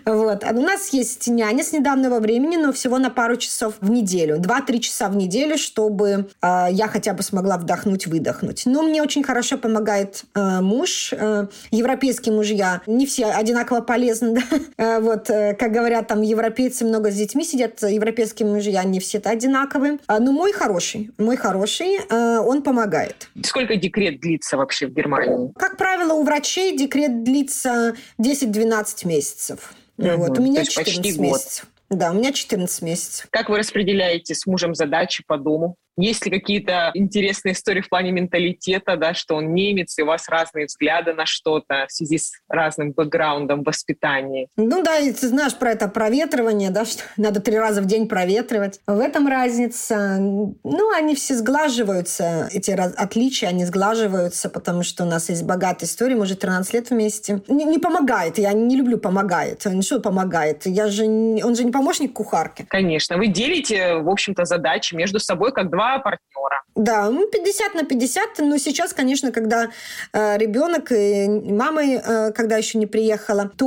Вот. 0.04 0.44
У 0.44 0.60
нас 0.60 0.92
есть 0.92 1.28
няня 1.28 1.62
с 1.62 1.72
недавнего 1.72 2.18
времени, 2.18 2.56
но 2.56 2.72
всего 2.72 2.98
на 2.98 3.10
пару 3.10 3.36
часов 3.36 3.74
в 3.80 3.90
неделю. 3.90 4.38
Два-три 4.38 4.80
часа 4.80 5.08
в 5.08 5.16
неделю, 5.16 5.56
чтобы 5.56 6.28
я 6.42 6.88
хотя 6.88 7.12
бы 7.12 7.22
смогла 7.22 7.56
вдохнуть-выдохнуть. 7.56 8.66
Но 8.66 8.82
мне 8.82 9.02
очень 9.02 9.22
хорошо 9.22 9.58
помогает 9.58 10.24
э, 10.34 10.60
муж. 10.60 11.12
Э, 11.12 11.46
европейские 11.70 12.34
мужья 12.34 12.82
не 12.86 13.06
все 13.06 13.26
одинаково 13.26 13.80
полезны. 13.80 14.28
Да? 14.38 14.42
Э, 14.76 15.00
вот, 15.00 15.30
э, 15.30 15.54
как 15.54 15.72
говорят, 15.72 16.08
там 16.08 16.22
европейцы 16.22 16.84
много 16.84 17.10
с 17.10 17.14
детьми 17.14 17.44
сидят, 17.44 17.82
европейские 17.82 18.48
мужья 18.48 18.84
не 18.84 19.00
все-то 19.00 19.30
одинаковые. 19.30 19.98
А, 20.06 20.18
но 20.20 20.32
мой 20.32 20.47
хороший, 20.52 21.10
мой 21.18 21.36
хороший, 21.36 21.98
э, 21.98 22.38
он 22.38 22.62
помогает. 22.62 23.28
Сколько 23.42 23.76
декрет 23.76 24.20
длится 24.20 24.56
вообще 24.56 24.86
в 24.86 24.94
Германии? 24.94 25.52
Как 25.56 25.76
правило, 25.76 26.14
у 26.14 26.24
врачей 26.24 26.76
декрет 26.76 27.22
длится 27.22 27.94
10-12 28.20 29.06
месяцев. 29.06 29.72
Угу. 29.98 30.08
Вот, 30.16 30.38
у 30.38 30.42
меня 30.42 30.64
14 30.64 31.18
месяцев. 31.18 31.66
Да, 31.90 32.10
у 32.10 32.14
меня 32.14 32.32
14 32.32 32.82
месяцев. 32.82 33.26
Как 33.30 33.48
вы 33.48 33.58
распределяете 33.58 34.34
с 34.34 34.46
мужем 34.46 34.74
задачи 34.74 35.24
по 35.26 35.38
дому? 35.38 35.76
Есть 35.98 36.24
ли 36.24 36.30
какие-то 36.30 36.92
интересные 36.94 37.54
истории 37.54 37.80
в 37.80 37.88
плане 37.88 38.12
менталитета, 38.12 38.96
да, 38.96 39.14
что 39.14 39.34
он 39.34 39.52
немец, 39.52 39.98
и 39.98 40.02
у 40.02 40.06
вас 40.06 40.28
разные 40.28 40.66
взгляды 40.66 41.12
на 41.12 41.26
что-то 41.26 41.86
в 41.88 41.92
связи 41.92 42.18
с 42.18 42.32
разным 42.48 42.92
бэкграундом 42.92 43.64
воспитания? 43.64 44.46
Ну 44.56 44.84
да, 44.84 44.98
ты 45.00 45.28
знаешь 45.28 45.56
про 45.56 45.72
это 45.72 45.88
проветривание, 45.88 46.70
да, 46.70 46.84
что 46.84 47.02
надо 47.16 47.40
три 47.40 47.58
раза 47.58 47.82
в 47.82 47.86
день 47.86 48.06
проветривать. 48.06 48.80
В 48.86 49.00
этом 49.00 49.26
разница. 49.26 50.18
Ну, 50.18 50.92
они 50.94 51.16
все 51.16 51.34
сглаживаются, 51.34 52.48
эти 52.52 52.70
отличия, 52.70 53.48
они 53.48 53.64
сглаживаются, 53.64 54.48
потому 54.48 54.84
что 54.84 55.02
у 55.02 55.06
нас 55.06 55.28
есть 55.30 55.42
богатая 55.42 55.86
история, 55.86 56.14
мы 56.14 56.22
уже 56.22 56.36
13 56.36 56.74
лет 56.74 56.90
вместе. 56.90 57.42
Не, 57.48 57.64
не 57.64 57.78
помогает, 57.78 58.38
я 58.38 58.52
не 58.52 58.76
люблю 58.76 58.98
помогает. 58.98 59.66
Что 59.82 59.98
помогает? 59.98 60.64
Я 60.66 60.86
же, 60.88 61.04
он 61.04 61.56
же 61.56 61.64
не 61.64 61.72
помощник 61.72 62.12
кухарки. 62.12 62.64
Конечно. 62.68 63.16
Вы 63.16 63.26
делите, 63.26 63.96
в 63.96 64.08
общем-то, 64.08 64.44
задачи 64.44 64.94
между 64.94 65.18
собой 65.18 65.52
как 65.52 65.70
два 65.70 65.87
партнера. 65.98 66.62
Да, 66.74 67.10
ну 67.10 67.26
50 67.26 67.74
на 67.74 67.84
50, 67.84 68.38
но 68.38 68.58
сейчас, 68.58 68.92
конечно, 68.92 69.32
когда 69.32 69.68
э, 70.12 70.38
ребенок 70.38 70.92
и 70.92 71.28
мама, 71.28 71.82
э, 71.82 72.32
когда 72.32 72.56
еще 72.56 72.78
не 72.78 72.86
приехала, 72.86 73.48
то 73.48 73.66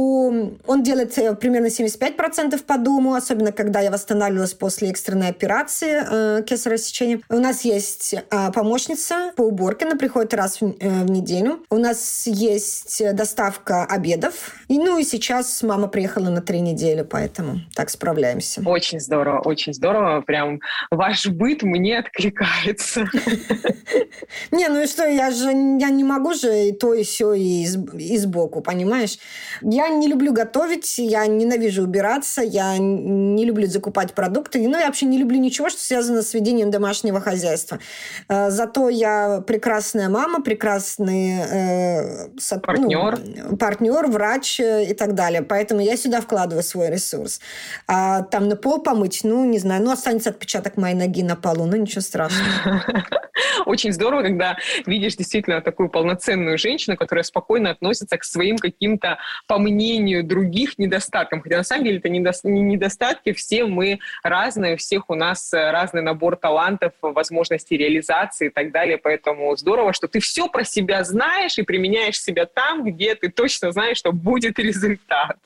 он 0.65 0.84
делает 0.84 1.17
э, 1.17 1.36
примерно 1.36 1.67
75% 1.67 2.63
по 2.63 2.77
дому, 2.77 3.15
особенно 3.15 3.51
когда 3.51 3.81
я 3.81 3.91
восстанавливалась 3.91 4.53
после 4.53 4.89
экстренной 4.89 5.29
операции 5.29 6.03
э, 6.39 6.43
кесарево 6.43 6.77
сечения. 6.77 7.19
У 7.29 7.39
нас 7.39 7.65
есть 7.65 8.13
э, 8.13 8.51
помощница 8.53 9.34
по 9.36 9.41
уборке, 9.41 9.86
она 9.86 9.97
приходит 9.97 10.34
раз 10.34 10.62
в, 10.62 10.75
э, 10.79 11.03
в 11.03 11.12
неделю. 11.12 11.65
У 11.69 11.77
нас 11.77 12.27
есть 12.27 13.03
доставка 13.13 13.84
обедов. 13.84 14.55
И, 14.69 14.77
ну 14.77 14.99
и 14.99 15.03
сейчас 15.03 15.63
мама 15.63 15.88
приехала 15.88 16.29
на 16.29 16.41
три 16.41 16.62
недели, 16.62 17.01
поэтому 17.01 17.60
так 17.75 17.89
справляемся. 17.89 18.62
Очень 18.65 18.99
здорово, 18.99 19.41
очень 19.41 19.73
здорово. 19.73 20.21
Прям 20.21 20.62
ваш 20.89 21.27
быт 21.27 21.63
мне 21.63 22.01
откликается. 22.12 23.02
Не, 24.52 24.67
ну 24.67 24.82
и 24.82 24.88
что, 24.88 25.06
я 25.06 25.32
же 25.32 25.50
я 25.52 25.89
не 25.89 26.04
могу 26.04 26.34
же 26.34 26.67
и 26.67 26.71
то, 26.71 26.93
и 26.93 27.04
все, 27.04 27.34
и, 27.34 27.65
и 27.97 28.17
сбоку, 28.17 28.62
понимаешь? 28.62 29.17
Я 29.62 29.89
не 29.89 30.08
люблю 30.08 30.34
готовить, 30.34 30.97
я 30.97 31.26
ненавижу 31.28 31.84
убираться, 31.84 32.41
я 32.41 32.78
не 32.78 33.45
люблю 33.45 33.67
закупать 33.67 34.13
продукты, 34.13 34.67
ну, 34.67 34.78
я 34.78 34.88
вообще 34.88 35.06
не 35.06 35.17
люблю 35.17 35.39
ничего, 35.39 35.69
что 35.69 35.82
связано 35.82 36.21
с 36.21 36.34
ведением 36.34 36.71
домашнего 36.71 37.19
хозяйства. 37.21 37.80
Э, 38.28 38.50
зато 38.50 38.89
я 38.89 39.41
прекрасная 39.45 40.10
мама, 40.10 40.41
прекрасный 40.41 41.39
э, 41.39 42.28
партнер. 42.62 43.19
Ну, 43.50 43.58
партнер, 43.58 44.08
врач 44.08 44.60
э, 44.60 44.86
и 44.89 44.93
так 44.93 45.15
далее. 45.15 45.41
Поэтому 45.41 45.82
я 45.82 45.97
сюда 45.97 46.21
вкладываю 46.21 46.63
свой 46.63 46.89
ресурс. 46.89 47.39
А 47.88 48.24
там 48.24 48.47
на 48.47 48.56
пол 48.56 48.80
помыть, 48.80 49.21
ну, 49.24 49.45
не 49.45 49.60
знаю, 49.60 49.84
ну, 49.84 49.91
останется 49.91 50.30
отпечаток 50.30 50.78
моей 50.78 50.95
ноги 50.95 51.24
на 51.24 51.36
полу, 51.36 51.65
ну, 51.65 51.78
ничего 51.78 52.00
страшного. 52.01 52.83
Очень 53.65 53.93
здорово, 53.93 54.21
когда 54.23 54.57
видишь 54.85 55.15
действительно 55.15 55.61
такую 55.61 55.89
полноценную 55.89 56.57
женщину, 56.57 56.97
которая 56.97 57.23
спокойно 57.23 57.71
относится 57.71 58.17
к 58.17 58.23
своим 58.23 58.57
каким-то, 58.57 59.19
по 59.47 59.57
мнению 59.57 60.23
других, 60.23 60.77
недостаткам. 60.77 61.41
Хотя 61.41 61.57
на 61.57 61.63
самом 61.63 61.85
деле 61.85 61.97
это 61.97 62.09
не 62.09 62.19
недостатки, 62.19 63.33
все 63.33 63.65
мы 63.65 63.99
разные, 64.23 64.75
у 64.75 64.77
всех 64.77 65.09
у 65.09 65.15
нас 65.15 65.51
разный 65.53 66.01
набор 66.01 66.35
талантов, 66.35 66.93
возможностей 67.01 67.77
реализации 67.77 68.47
и 68.47 68.49
так 68.49 68.71
далее. 68.71 68.97
Поэтому 68.97 69.55
здорово, 69.55 69.93
что 69.93 70.07
ты 70.07 70.19
все 70.19 70.47
про 70.47 70.63
себя 70.63 71.03
знаешь 71.03 71.57
и 71.57 71.63
применяешь 71.63 72.19
себя 72.21 72.45
там, 72.45 72.83
где 72.83 73.15
ты 73.15 73.29
точно 73.29 73.71
знаешь, 73.71 73.97
что 73.97 74.11
будет 74.11 74.59
результат. 74.59 75.37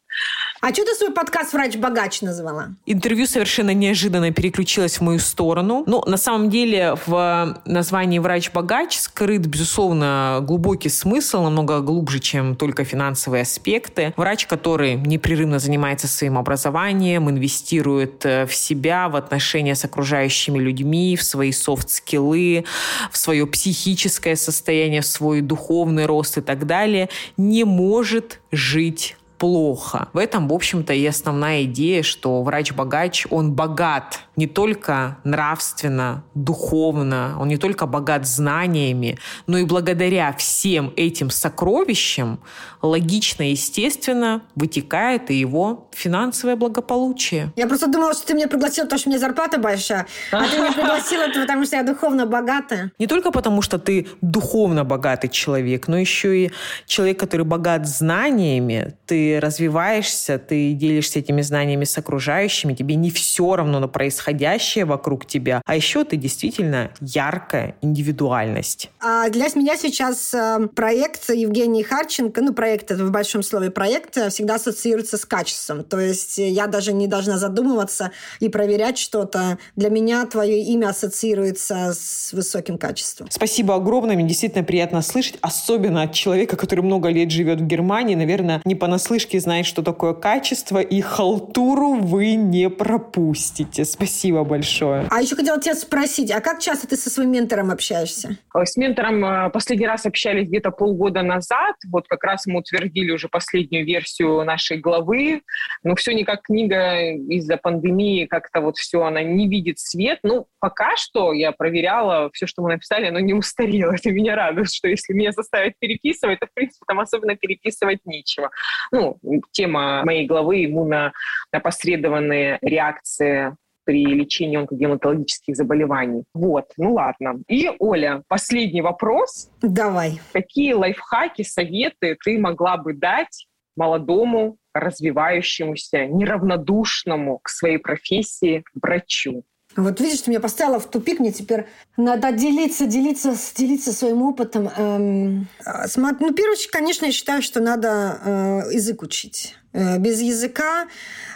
А 0.68 0.74
что 0.74 0.84
ты 0.84 0.96
свой 0.96 1.12
подкаст 1.12 1.54
«Врач-богач» 1.54 2.22
назвала? 2.24 2.70
Интервью 2.88 3.28
совершенно 3.28 3.72
неожиданно 3.72 4.32
переключилось 4.32 4.98
в 4.98 5.02
мою 5.02 5.20
сторону. 5.20 5.84
Ну, 5.86 6.02
на 6.08 6.18
самом 6.18 6.50
деле, 6.50 6.96
в 7.06 7.62
названии 7.66 8.18
«Врач-богач» 8.18 8.98
скрыт, 8.98 9.46
безусловно, 9.46 10.40
глубокий 10.42 10.90
смысл, 10.90 11.44
намного 11.44 11.82
глубже, 11.82 12.20
чем 12.20 12.56
только 12.56 12.84
финансовые 12.84 13.44
аспекты. 13.44 14.16
Врач, 14.18 14.48
который 14.48 14.96
непрерывно 14.96 15.60
занимается 15.60 16.08
своим 16.08 16.36
образованием, 16.36 17.30
инвестирует 17.30 18.26
э, 18.26 18.48
в 18.48 18.56
себя, 18.56 19.08
в 19.08 19.18
отношения 19.18 19.76
с 19.76 19.86
окружающими 19.86 20.58
людьми, 20.58 21.16
в 21.16 21.22
свои 21.22 21.52
софт-скиллы, 21.52 22.66
в 23.12 23.18
свое 23.18 23.46
психическое 23.46 24.36
состояние, 24.36 25.02
в 25.02 25.06
свой 25.06 25.42
духовный 25.42 26.08
рост 26.08 26.40
и 26.40 26.42
так 26.42 26.66
далее, 26.66 27.10
не 27.38 27.66
может 27.66 28.40
жить 28.52 29.16
плохо. 29.38 30.10
В 30.14 30.18
этом, 30.18 30.48
в 30.48 30.54
общем-то, 30.54 30.94
и 30.94 31.06
основная 31.06 31.64
идея, 31.64 32.04
что 32.04 32.42
врач-богач, 32.44 33.28
он 33.30 33.54
богат 33.54 34.22
не 34.36 34.48
только 34.48 35.18
нравственно, 35.24 36.24
духовно, 36.34 37.38
он 37.40 37.48
не 37.48 37.58
только 37.58 37.86
богат 37.86 38.28
знаниями, 38.28 39.18
но 39.48 39.58
и 39.58 39.66
благодаря 39.66 40.34
всем 40.34 40.94
этим 40.96 41.30
сокровищам 41.30 42.40
логично, 42.82 43.44
естественно, 43.50 44.42
вытекает 44.56 45.32
и 45.32 45.36
его 45.36 45.88
финансовое 45.92 46.56
благополучие. 46.56 47.52
Я 47.56 47.68
просто 47.68 47.88
думала, 47.88 48.14
что 48.14 48.28
ты 48.28 48.34
меня 48.34 48.48
пригласила, 48.48 48.86
потому 48.86 49.00
что 49.00 49.10
у 49.10 49.12
меня 49.12 49.20
зарплата 49.20 49.58
большая, 49.58 50.06
а 50.32 50.48
ты 50.48 50.58
меня 50.58 50.72
пригласила, 50.72 51.28
потому 51.34 51.66
что 51.66 51.78
я 51.78 51.84
духовно 51.84 52.26
богатая. 52.26 52.92
Не 53.00 53.08
только 53.08 53.32
потому, 53.32 53.62
что 53.62 53.80
ты 53.80 54.08
духовно 54.22 54.84
богатый 54.84 55.30
человек, 55.30 55.88
но 55.88 55.98
еще 55.98 56.46
и 56.46 56.52
человек, 56.86 57.20
который 57.20 57.46
богат 57.46 57.88
знаниями, 57.88 58.94
ты 59.06 59.25
развиваешься, 59.34 60.38
ты 60.38 60.74
делишься 60.74 61.20
этими 61.20 61.42
знаниями 61.42 61.84
с 61.84 61.98
окружающими, 61.98 62.74
тебе 62.74 62.96
не 62.96 63.10
все 63.12 63.56
равно 63.56 63.80
на 63.80 63.88
происходящее 63.88 64.86
вокруг 64.86 65.26
тебя, 65.26 65.62
а 65.66 65.76
еще 65.76 66.04
ты 66.04 66.18
действительно 66.18 66.92
яркая 67.02 67.76
индивидуальность. 67.82 68.90
А 69.02 69.30
для 69.30 69.46
меня 69.56 69.78
сейчас 69.78 70.34
э, 70.34 70.68
проект 70.76 71.30
Евгении 71.30 71.84
Харченко, 71.84 72.42
ну, 72.42 72.54
проект 72.54 72.92
это 72.92 73.06
в 73.06 73.12
большом 73.12 73.44
слове 73.44 73.72
проект, 73.72 74.18
э, 74.18 74.30
всегда 74.30 74.56
ассоциируется 74.56 75.18
с 75.18 75.26
качеством. 75.26 75.84
То 75.84 76.00
есть 76.00 76.40
э, 76.40 76.50
я 76.50 76.68
даже 76.68 76.94
не 76.94 77.08
должна 77.08 77.38
задумываться 77.38 78.12
и 78.40 78.50
проверять 78.50 78.98
что-то. 78.98 79.58
Для 79.76 79.90
меня 79.90 80.26
твое 80.26 80.62
имя 80.62 80.90
ассоциируется 80.90 81.94
с 81.94 82.34
высоким 82.34 82.78
качеством. 82.78 83.28
Спасибо 83.32 83.76
огромное. 83.76 84.16
Мне 84.16 84.28
действительно 84.28 84.64
приятно 84.64 85.02
слышать, 85.02 85.38
особенно 85.42 86.04
от 86.04 86.14
человека, 86.14 86.56
который 86.56 86.82
много 86.82 87.10
лет 87.10 87.32
живет 87.32 87.62
в 87.62 87.66
Германии. 87.66 88.16
Наверное, 88.16 88.62
не 88.66 88.76
понаслышке 88.76 89.15
понаслышке 89.16 89.40
знает, 89.40 89.66
что 89.66 89.82
такое 89.82 90.14
качество, 90.14 90.80
и 90.80 91.02
халтуру 91.02 91.96
вы 91.96 92.36
не 92.36 92.70
пропустите. 92.70 93.86
Спасибо 93.86 94.44
большое. 94.44 95.08
А 95.10 95.22
еще 95.22 95.36
хотела 95.36 95.62
тебя 95.62 95.76
спросить, 95.76 96.32
а 96.32 96.42
как 96.42 96.60
часто 96.60 96.88
ты 96.88 96.98
со 96.98 97.10
своим 97.10 97.32
ментором 97.32 97.72
общаешься? 97.72 98.38
С 98.54 98.76
ментором 98.78 99.24
э, 99.24 99.50
последний 99.52 99.88
раз 99.88 100.06
общались 100.06 100.48
где-то 100.48 100.72
полгода 100.72 101.22
назад. 101.22 101.76
Вот 101.90 102.08
как 102.08 102.24
раз 102.24 102.46
мы 102.46 102.60
утвердили 102.60 103.12
уже 103.12 103.30
последнюю 103.30 103.86
версию 103.86 104.44
нашей 104.44 104.78
главы. 104.78 105.42
Но 105.84 105.96
все 105.96 106.14
никак 106.14 106.42
книга 106.44 107.00
из-за 107.30 107.58
пандемии 107.58 108.26
как-то 108.26 108.62
вот 108.62 108.78
все, 108.78 109.02
она 109.02 109.24
не 109.24 109.48
видит 109.48 109.80
свет. 109.80 110.20
Ну, 110.24 110.48
пока 110.60 110.96
что 110.98 111.32
я 111.32 111.52
проверяла, 111.52 112.30
все, 112.34 112.48
что 112.48 112.64
мы 112.64 112.70
написали, 112.70 113.08
оно 113.08 113.20
не 113.20 113.34
устарело. 113.34 113.94
Это 113.94 114.12
меня 114.12 114.36
радует, 114.36 114.72
что 114.72 114.88
если 114.88 115.14
меня 115.14 115.32
заставят 115.32 115.74
переписывать, 115.80 116.40
то, 116.40 116.48
в 116.48 116.54
принципе, 116.54 116.84
там 116.88 117.00
особенно 117.00 117.36
переписывать 117.36 118.00
нечего. 118.06 118.50
Ну, 118.92 119.05
тема 119.52 120.04
моей 120.04 120.26
главы 120.26 120.66
иммунопосредованные 120.66 122.58
реакции 122.62 123.56
при 123.86 124.06
лечении 124.06 124.58
онкогематологических 124.58 125.56
заболеваний. 125.56 126.24
Вот, 126.34 126.66
ну 126.78 126.94
ладно. 126.94 127.42
И, 127.48 127.72
Оля, 127.80 128.24
последний 128.28 128.82
вопрос. 128.82 129.50
Давай. 129.62 130.20
Какие 130.34 130.74
лайфхаки, 130.74 131.44
советы 131.44 132.18
ты 132.24 132.40
могла 132.40 132.78
бы 132.78 132.94
дать 132.94 133.48
молодому, 133.78 134.58
развивающемуся, 134.74 136.06
неравнодушному 136.06 137.40
к 137.40 137.50
своей 137.50 137.78
профессии 137.78 138.64
врачу? 138.74 139.44
Вот 139.76 140.00
видишь, 140.00 140.22
ты 140.22 140.30
меня 140.30 140.40
поставила 140.40 140.80
в 140.80 140.90
тупик, 140.90 141.20
мне 141.20 141.32
теперь 141.32 141.68
надо 141.98 142.32
делиться, 142.32 142.86
делиться, 142.86 143.36
делиться 143.56 143.92
своим 143.92 144.22
опытом. 144.22 144.70
Эм, 144.78 145.48
а, 145.66 145.86
ну, 145.96 146.34
первое, 146.34 146.58
конечно, 146.72 147.06
я 147.06 147.12
считаю, 147.12 147.42
что 147.42 147.60
надо 147.60 148.20
э, 148.24 148.74
язык 148.74 149.02
учить. 149.02 149.56
Э, 149.74 149.98
без 149.98 150.22
языка 150.22 150.88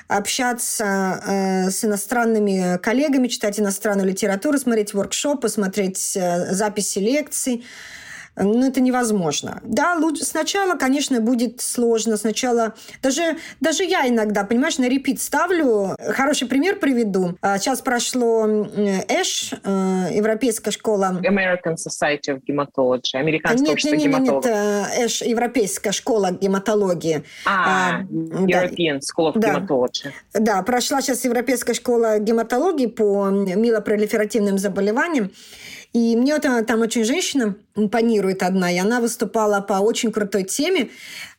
общаться 0.07 1.21
э, 1.25 1.69
с 1.69 1.83
иностранными 1.83 2.77
коллегами, 2.77 3.27
читать 3.27 3.59
иностранную 3.59 4.07
литературу, 4.07 4.57
смотреть 4.57 4.93
воркшопы, 4.93 5.49
смотреть 5.49 6.15
э, 6.15 6.53
записи 6.53 6.99
лекций– 6.99 7.65
ну, 8.39 8.67
это 8.67 8.81
невозможно. 8.81 9.61
Да, 9.63 9.95
лучше, 9.95 10.23
сначала, 10.23 10.75
конечно, 10.75 11.19
будет 11.19 11.61
сложно. 11.61 12.17
Сначала 12.17 12.73
даже, 13.01 13.37
даже 13.59 13.83
я 13.83 14.07
иногда, 14.07 14.43
понимаешь, 14.43 14.77
на 14.77 14.87
репит 14.87 15.21
ставлю. 15.21 15.95
Хороший 15.99 16.47
пример 16.47 16.77
приведу. 16.77 17.35
А, 17.41 17.57
сейчас 17.57 17.81
прошло 17.81 18.45
ЭШ, 18.47 19.53
э, 19.63 20.07
Европейская 20.13 20.71
школа... 20.71 21.19
American 21.23 21.75
Society 21.75 22.29
of 22.29 22.41
Hematology, 22.47 23.15
Американское 23.15 23.61
нет, 23.61 23.73
общество 23.73 23.95
нет, 23.95 24.11
нет, 24.11 24.21
нет, 24.21 24.45
нет, 24.45 25.05
ЭШ, 25.05 25.21
Европейская 25.21 25.91
школа 25.91 26.31
гематологии. 26.31 27.23
А, 27.45 27.99
а 27.99 28.01
European 28.03 28.99
да. 28.99 29.23
School 29.23 29.33
of 29.33 29.39
да. 29.39 29.59
Hematology. 29.59 30.11
Да, 30.33 30.61
прошла 30.63 31.01
сейчас 31.01 31.25
Европейская 31.25 31.73
школа 31.73 32.19
гематологии 32.19 32.87
по 32.87 33.29
милопролиферативным 33.29 34.57
заболеваниям. 34.57 35.31
И 35.93 36.15
мне 36.15 36.35
вот 36.35 36.43
там 36.67 36.81
очень 36.81 37.03
женщина 37.03 37.55
импонирует 37.75 38.43
одна, 38.43 38.71
и 38.71 38.77
она 38.77 38.99
выступала 38.99 39.59
по 39.61 39.73
очень 39.73 40.11
крутой 40.11 40.43
теме. 40.43 40.91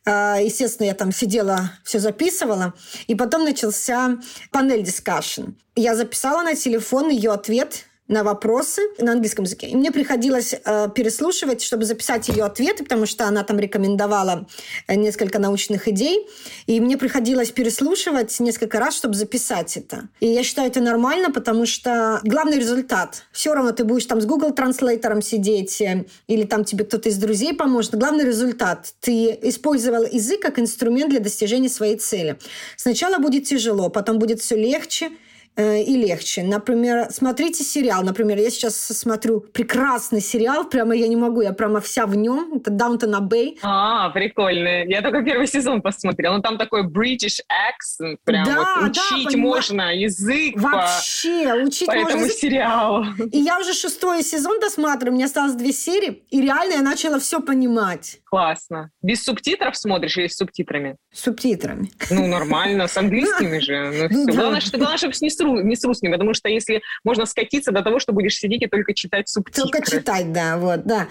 А, 0.05 0.39
естественно, 0.41 0.87
я 0.87 0.93
там 0.93 1.11
сидела, 1.11 1.71
все 1.83 1.99
записывала. 1.99 2.73
И 3.07 3.15
потом 3.15 3.45
начался 3.45 4.17
панель 4.51 4.83
дискашн. 4.83 5.51
Я 5.75 5.95
записала 5.95 6.41
на 6.43 6.55
телефон 6.55 7.09
ее 7.09 7.31
ответ 7.31 7.85
на 8.11 8.23
вопросы 8.23 8.81
на 8.99 9.13
английском 9.13 9.45
языке. 9.45 9.67
И 9.67 9.75
мне 9.75 9.91
приходилось 9.91 10.53
э, 10.53 10.89
переслушивать, 10.93 11.63
чтобы 11.63 11.85
записать 11.85 12.27
ее 12.27 12.43
ответы, 12.43 12.83
потому 12.83 13.05
что 13.05 13.25
она 13.25 13.43
там 13.43 13.57
рекомендовала 13.57 14.47
э, 14.87 14.95
несколько 14.95 15.39
научных 15.39 15.87
идей. 15.87 16.27
И 16.67 16.81
мне 16.81 16.97
приходилось 16.97 17.51
переслушивать 17.51 18.37
несколько 18.41 18.79
раз, 18.79 18.97
чтобы 18.97 19.15
записать 19.15 19.77
это. 19.77 20.09
И 20.19 20.27
я 20.27 20.43
считаю 20.43 20.67
это 20.67 20.81
нормально, 20.81 21.31
потому 21.31 21.65
что 21.65 22.19
главный 22.23 22.57
результат. 22.57 23.23
Все 23.31 23.53
равно 23.53 23.71
ты 23.71 23.85
будешь 23.85 24.05
там 24.05 24.19
с 24.19 24.25
Google 24.25 24.51
транслейтером 24.51 25.21
сидеть, 25.21 25.79
э, 25.81 26.05
или 26.27 26.43
там 26.43 26.65
тебе 26.65 26.83
кто-то 26.83 27.07
из 27.07 27.17
друзей 27.17 27.53
поможет. 27.53 27.95
Главный 27.95 28.25
результат. 28.25 28.93
Ты 28.99 29.39
использовал 29.41 30.03
язык 30.03 30.41
как 30.41 30.59
инструмент 30.59 31.11
для 31.11 31.21
достижения 31.21 31.69
своей 31.69 31.95
цели. 31.95 32.37
Сначала 32.75 33.19
будет 33.19 33.45
тяжело, 33.45 33.89
потом 33.89 34.19
будет 34.19 34.41
все 34.41 34.57
легче, 34.57 35.11
Э, 35.57 35.81
и 35.81 35.97
легче. 35.97 36.43
Например, 36.43 37.07
смотрите 37.09 37.63
сериал. 37.63 38.03
Например, 38.03 38.37
я 38.37 38.49
сейчас 38.49 38.77
смотрю 38.77 39.41
прекрасный 39.41 40.21
сериал, 40.21 40.63
прямо 40.63 40.95
я 40.95 41.07
не 41.09 41.17
могу, 41.17 41.41
я 41.41 41.51
прямо 41.51 41.81
вся 41.81 42.05
в 42.05 42.15
нем. 42.15 42.53
Это 42.55 42.71
Даунтон 42.71 43.15
Абей. 43.15 43.59
А, 43.61 44.09
прикольно. 44.11 44.85
Я 44.85 45.01
только 45.01 45.21
первый 45.23 45.47
сезон 45.47 45.81
посмотрела. 45.81 46.37
Ну, 46.37 46.41
там 46.41 46.57
такой 46.57 46.87
British 46.87 47.41
accent, 47.51 48.17
прям 48.23 48.45
да, 48.45 48.79
вот 48.81 48.91
учить 48.91 49.33
да, 49.33 49.37
можно 49.37 49.93
язык 49.93 50.55
Вообще, 50.55 51.49
по, 51.49 51.67
учить 51.67 51.87
по 51.87 51.95
можно 51.95 52.07
этому 52.07 52.25
язык. 52.25 52.37
сериалу. 52.37 53.05
И 53.31 53.37
я 53.37 53.59
уже 53.59 53.73
шестой 53.73 54.23
сезон 54.23 54.59
досматриваю, 54.61 55.15
мне 55.15 55.25
осталось 55.25 55.55
две 55.55 55.73
серии, 55.73 56.23
и 56.29 56.41
реально 56.41 56.73
я 56.75 56.81
начала 56.81 57.19
все 57.19 57.41
понимать. 57.41 58.21
Классно. 58.23 58.91
Без 59.01 59.21
субтитров 59.23 59.75
смотришь 59.75 60.17
или 60.17 60.27
с 60.27 60.37
субтитрами? 60.37 60.95
С 61.11 61.23
субтитрами. 61.23 61.91
Ну, 62.09 62.27
нормально, 62.27 62.87
с 62.87 62.95
английскими 62.95 63.59
же. 63.59 64.09
Ну, 64.09 64.25
ну 64.27 64.33
главное, 64.33 64.61
что, 64.61 64.77
главное, 64.77 64.97
чтобы 64.97 65.13
не 65.21 65.29
с, 65.41 65.63
не 65.63 65.75
с 65.75 65.83
русскими, 65.83 66.11
потому 66.11 66.33
что 66.33 66.49
если 66.49 66.81
можно 67.03 67.25
скатиться 67.25 67.71
до 67.71 67.81
того, 67.81 67.99
что 67.99 68.13
будешь 68.13 68.35
сидеть 68.35 68.61
и 68.63 68.67
только 68.67 68.93
читать 68.93 69.29
субтитры. 69.29 69.69
Только 69.69 69.91
читать, 69.91 70.31
да, 70.31 70.57
вот, 70.57 70.83
да. 70.83 71.07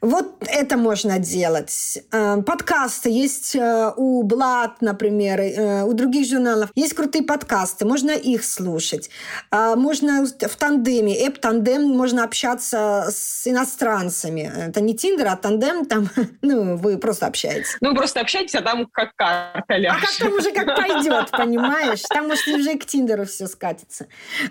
Вот 0.00 0.36
это 0.46 0.76
можно 0.76 1.18
делать. 1.18 1.98
Э, 2.12 2.42
подкасты 2.42 3.10
есть 3.10 3.54
э, 3.56 3.92
у 3.96 4.22
Блад, 4.22 4.80
например, 4.80 5.40
э, 5.40 5.82
у 5.84 5.92
других 5.92 6.26
журналов. 6.26 6.70
Есть 6.74 6.94
крутые 6.94 7.24
подкасты, 7.24 7.84
можно 7.84 8.10
их 8.10 8.44
слушать. 8.44 9.10
Можно 9.50 10.24
в 10.26 10.56
тандеме, 10.56 11.14
эп 11.26 11.38
тандем, 11.38 11.82
можно 11.82 12.24
общаться 12.24 13.06
с 13.10 13.46
иностранцами. 13.46 14.52
Это 14.68 14.80
не 14.80 14.94
Тиндер, 14.94 15.26
а 15.28 15.36
тандем, 15.36 15.84
там, 15.84 16.08
ну, 16.42 16.76
вы 16.76 16.98
просто 16.98 17.26
общаетесь. 17.26 17.76
Ну, 17.80 17.94
просто 17.94 18.20
общаетесь, 18.20 18.54
а 18.54 18.62
там 18.62 18.86
как 18.92 19.14
карта 19.16 19.76
ляжет. 19.76 20.02
А 20.02 20.06
как 20.06 20.16
там 20.16 20.32
уже 20.32 20.50
как 20.52 20.76
пойдет, 20.76 21.30
понимаешь? 21.30 22.02
Там, 22.08 22.28
может, 22.28 22.46
уже 22.48 22.76
к 22.78 22.84
Тиндеру 22.84 23.24
все 23.24 23.46
скатится. 23.74 24.06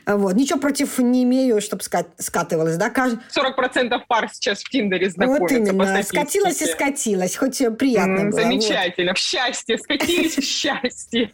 Вот. 0.05 0.35
Ничего 0.35 0.59
против 0.59 0.99
не 0.99 1.23
имею, 1.23 1.61
чтобы 1.61 1.83
скат... 1.83 2.07
скатывалось, 2.17 2.77
да? 2.77 2.89
40% 2.89 3.99
пар 4.07 4.29
сейчас 4.31 4.61
в 4.61 4.69
Тиндере 4.69 5.09
знакомятся 5.09 5.55
Вот 5.55 5.67
именно. 5.69 6.03
Скатилась 6.03 6.61
и 6.61 6.65
скатилась. 6.65 7.35
Хоть 7.35 7.61
приятно 7.77 8.27
mm, 8.27 8.29
было. 8.29 8.41
Замечательно. 8.41 9.11
Вот. 9.11 9.17
В 9.17 9.21
счастье. 9.21 9.77
Скатились 9.77 10.37
в 10.37 10.43
счастье. 10.43 11.31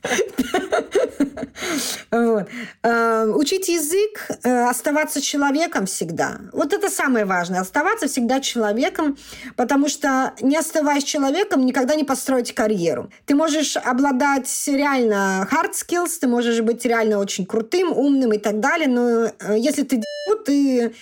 Э, 2.82 3.26
учить 3.36 3.68
язык, 3.70 4.28
э, 4.44 4.70
оставаться 4.70 5.22
человеком 5.22 5.86
всегда. 5.86 6.40
Вот 6.54 6.74
это 6.74 6.90
самое 6.90 7.26
важное. 7.26 7.62
Оставаться 7.62 8.08
всегда 8.08 8.40
человеком, 8.40 9.18
потому 9.56 9.90
что 9.90 10.34
не 10.42 10.58
оставаясь 10.58 11.04
человеком, 11.04 11.66
никогда 11.66 11.96
не 11.96 12.04
построить 12.04 12.54
карьеру. 12.54 13.12
Ты 13.26 13.36
можешь 13.36 13.78
обладать 13.78 14.50
реально 14.68 15.48
hard 15.52 15.74
skills, 15.74 16.20
ты 16.22 16.28
можешь 16.28 16.62
быть 16.62 16.86
реально 16.86 17.20
очень 17.20 17.46
крутым, 17.46 17.79
умным 17.88 18.34
и 18.34 18.38
так 18.38 18.60
далее, 18.60 18.88
но 18.88 19.26
э, 19.26 19.58
если 19.58 19.84
ты 19.84 20.02
ты 20.46 20.94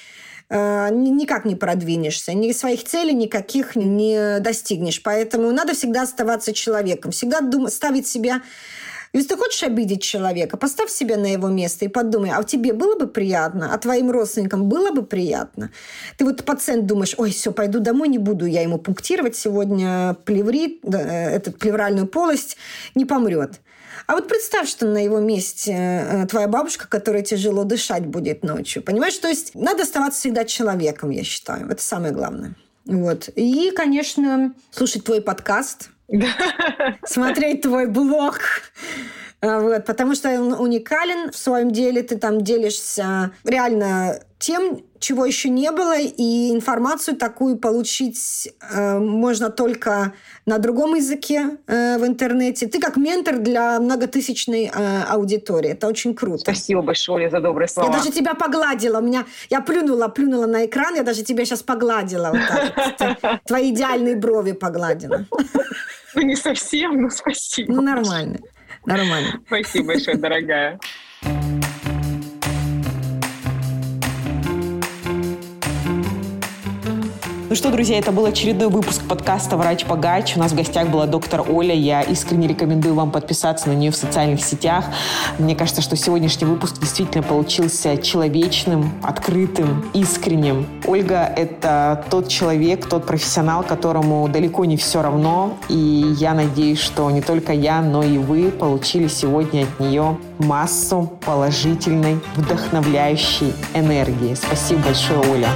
э, 0.50 0.90
никак 0.92 1.46
не 1.46 1.56
продвинешься, 1.56 2.34
ни 2.34 2.52
своих 2.52 2.84
целей 2.84 3.14
никаких 3.14 3.76
не 3.76 4.40
достигнешь. 4.40 5.04
Поэтому 5.04 5.52
надо 5.52 5.74
всегда 5.74 6.04
оставаться 6.04 6.54
человеком, 6.54 7.12
всегда 7.12 7.42
думать, 7.42 7.74
ставить 7.74 8.08
себя 8.08 8.42
если 9.14 9.30
ты 9.30 9.38
хочешь 9.38 9.64
обидеть 9.64 10.04
человека, 10.04 10.58
поставь 10.58 10.90
себя 10.90 11.18
на 11.18 11.28
его 11.28 11.48
место 11.48 11.86
и 11.86 11.88
подумай, 11.88 12.32
а 12.32 12.44
тебе 12.44 12.74
было 12.74 13.00
бы 13.00 13.08
приятно, 13.08 13.74
а 13.74 13.78
твоим 13.78 14.12
родственникам 14.12 14.68
было 14.68 14.92
бы 14.92 15.04
приятно? 15.04 15.72
Ты 16.18 16.26
вот 16.26 16.44
пациент 16.44 16.86
думаешь, 16.86 17.16
ой, 17.18 17.32
все, 17.32 17.52
пойду 17.52 17.80
домой, 17.80 18.10
не 18.10 18.18
буду 18.18 18.46
я 18.46 18.62
ему 18.62 18.78
пунктировать 18.78 19.36
сегодня 19.36 20.16
плеврит, 20.26 20.80
да, 20.84 21.02
этот 21.02 21.58
плевральную 21.58 22.08
полость, 22.08 22.58
не 22.96 23.06
помрет. 23.06 23.62
А 24.08 24.14
вот 24.14 24.30
представь, 24.30 24.70
что 24.70 24.88
на 24.88 25.04
его 25.04 25.20
месте 25.20 25.74
э, 25.74 26.26
твоя 26.28 26.48
бабушка, 26.48 26.88
которая 26.88 27.24
тяжело 27.24 27.66
дышать 27.66 28.06
будет 28.06 28.42
ночью. 28.42 28.82
Понимаешь? 28.82 29.18
То 29.18 29.28
есть 29.28 29.54
надо 29.54 29.84
оставаться 29.84 30.22
всегда 30.22 30.46
человеком, 30.46 31.10
я 31.10 31.24
считаю. 31.24 31.70
Это 31.70 31.82
самое 31.84 32.14
главное. 32.14 32.56
Вот. 32.86 33.30
И, 33.36 33.72
конечно, 33.76 34.54
слушать 34.72 35.04
твой 35.04 35.22
подкаст– 35.22 35.90
смотреть 37.06 37.64
твой 37.64 37.88
блог. 37.88 38.40
А, 39.40 39.60
вот, 39.60 39.86
потому 39.86 40.16
что 40.16 40.30
он 40.30 40.54
уникален 40.54 41.32
в 41.32 41.38
своем 41.38 41.72
деле, 41.72 42.02
ты 42.02 42.18
там 42.18 42.42
делишься 42.42 43.32
реально 43.44 44.20
тем, 44.40 44.84
чего 45.00 45.26
еще 45.26 45.50
не 45.50 45.72
было, 45.72 45.98
и 45.98 46.52
информацию 46.52 47.18
такую 47.18 47.58
получить 47.58 48.50
э, 48.62 49.00
можно 49.00 49.50
только 49.50 50.14
на 50.46 50.60
другом 50.60 50.96
языке 50.96 51.58
э, 51.66 51.98
в 51.98 52.06
интернете. 52.06 52.68
Ты 52.68 52.80
как 52.80 52.98
ментор 52.98 53.40
для 53.40 53.80
многотысячной 53.80 54.72
э, 54.74 55.04
аудитории. 55.10 55.72
Это 55.72 55.88
очень 55.88 56.14
круто. 56.16 56.40
Спасибо 56.40 56.82
большое 56.82 57.30
за 57.30 57.40
добрые 57.40 57.68
слова. 57.68 57.90
Я 57.90 57.98
даже 57.98 58.12
тебя 58.12 58.36
погладила. 58.36 59.00
У 59.00 59.02
меня, 59.02 59.26
я 59.50 59.62
плюнула, 59.62 60.08
плюнула 60.08 60.46
на 60.46 60.66
экран, 60.66 60.96
я 60.96 61.04
даже 61.04 61.24
тебя 61.24 61.44
сейчас 61.46 61.64
погладила. 61.64 62.32
Вот 62.32 62.98
так. 62.98 63.42
Твои 63.46 63.72
идеальные 63.72 64.16
брови 64.16 64.52
погладила. 64.52 65.26
Ну, 66.14 66.22
не 66.22 66.36
совсем, 66.36 67.02
но 67.02 67.10
спасибо. 67.10 67.74
Ну, 67.74 67.82
нормально. 67.82 68.40
Нормально. 68.88 69.42
Спасибо 69.46 69.88
большое, 69.88 70.18
дорогая. 70.18 70.80
Ну 77.50 77.56
что, 77.56 77.72
друзья, 77.72 77.98
это 77.98 78.12
был 78.12 78.26
очередной 78.26 78.68
выпуск 78.68 79.04
подкаста 79.08 79.56
«Врач-богач». 79.56 80.36
У 80.36 80.40
нас 80.40 80.52
в 80.52 80.56
гостях 80.56 80.90
была 80.90 81.06
доктор 81.06 81.46
Оля. 81.50 81.74
Я 81.74 82.02
искренне 82.02 82.46
рекомендую 82.46 82.94
вам 82.94 83.10
подписаться 83.10 83.70
на 83.70 83.74
нее 83.74 83.90
в 83.90 83.96
социальных 83.96 84.44
сетях. 84.44 84.84
Мне 85.40 85.56
кажется, 85.56 85.82
что 85.82 85.96
сегодняшний 85.96 86.46
выпуск 86.46 86.78
действительно 86.78 87.24
получился 87.24 87.96
человечным, 87.96 88.92
открытым, 89.02 89.90
искренним. 89.94 90.68
Ольга— 90.86 91.22
это 91.38 92.04
тот 92.10 92.28
человек, 92.28 92.86
тот 92.86 93.06
профессионал, 93.06 93.64
которому 93.64 94.28
далеко 94.28 94.66
не 94.66 94.76
все 94.76 95.02
равно. 95.02 95.58
И 95.70 96.16
я 96.20 96.34
надеюсь, 96.34 96.80
что 96.80 97.10
не 97.12 97.22
только 97.22 97.54
я, 97.54 97.80
но 97.82 98.04
и 98.04 98.18
вы 98.18 98.52
получили 98.52 99.08
сегодня 99.08 99.64
от 99.64 99.80
нее 99.80 100.18
массу 100.38 101.14
положительной, 101.26 102.20
вдохновляющей 102.36 103.54
энергии. 103.74 104.34
Спасибо 104.34 104.82
большое, 104.82 105.22
Оля. 105.32 105.48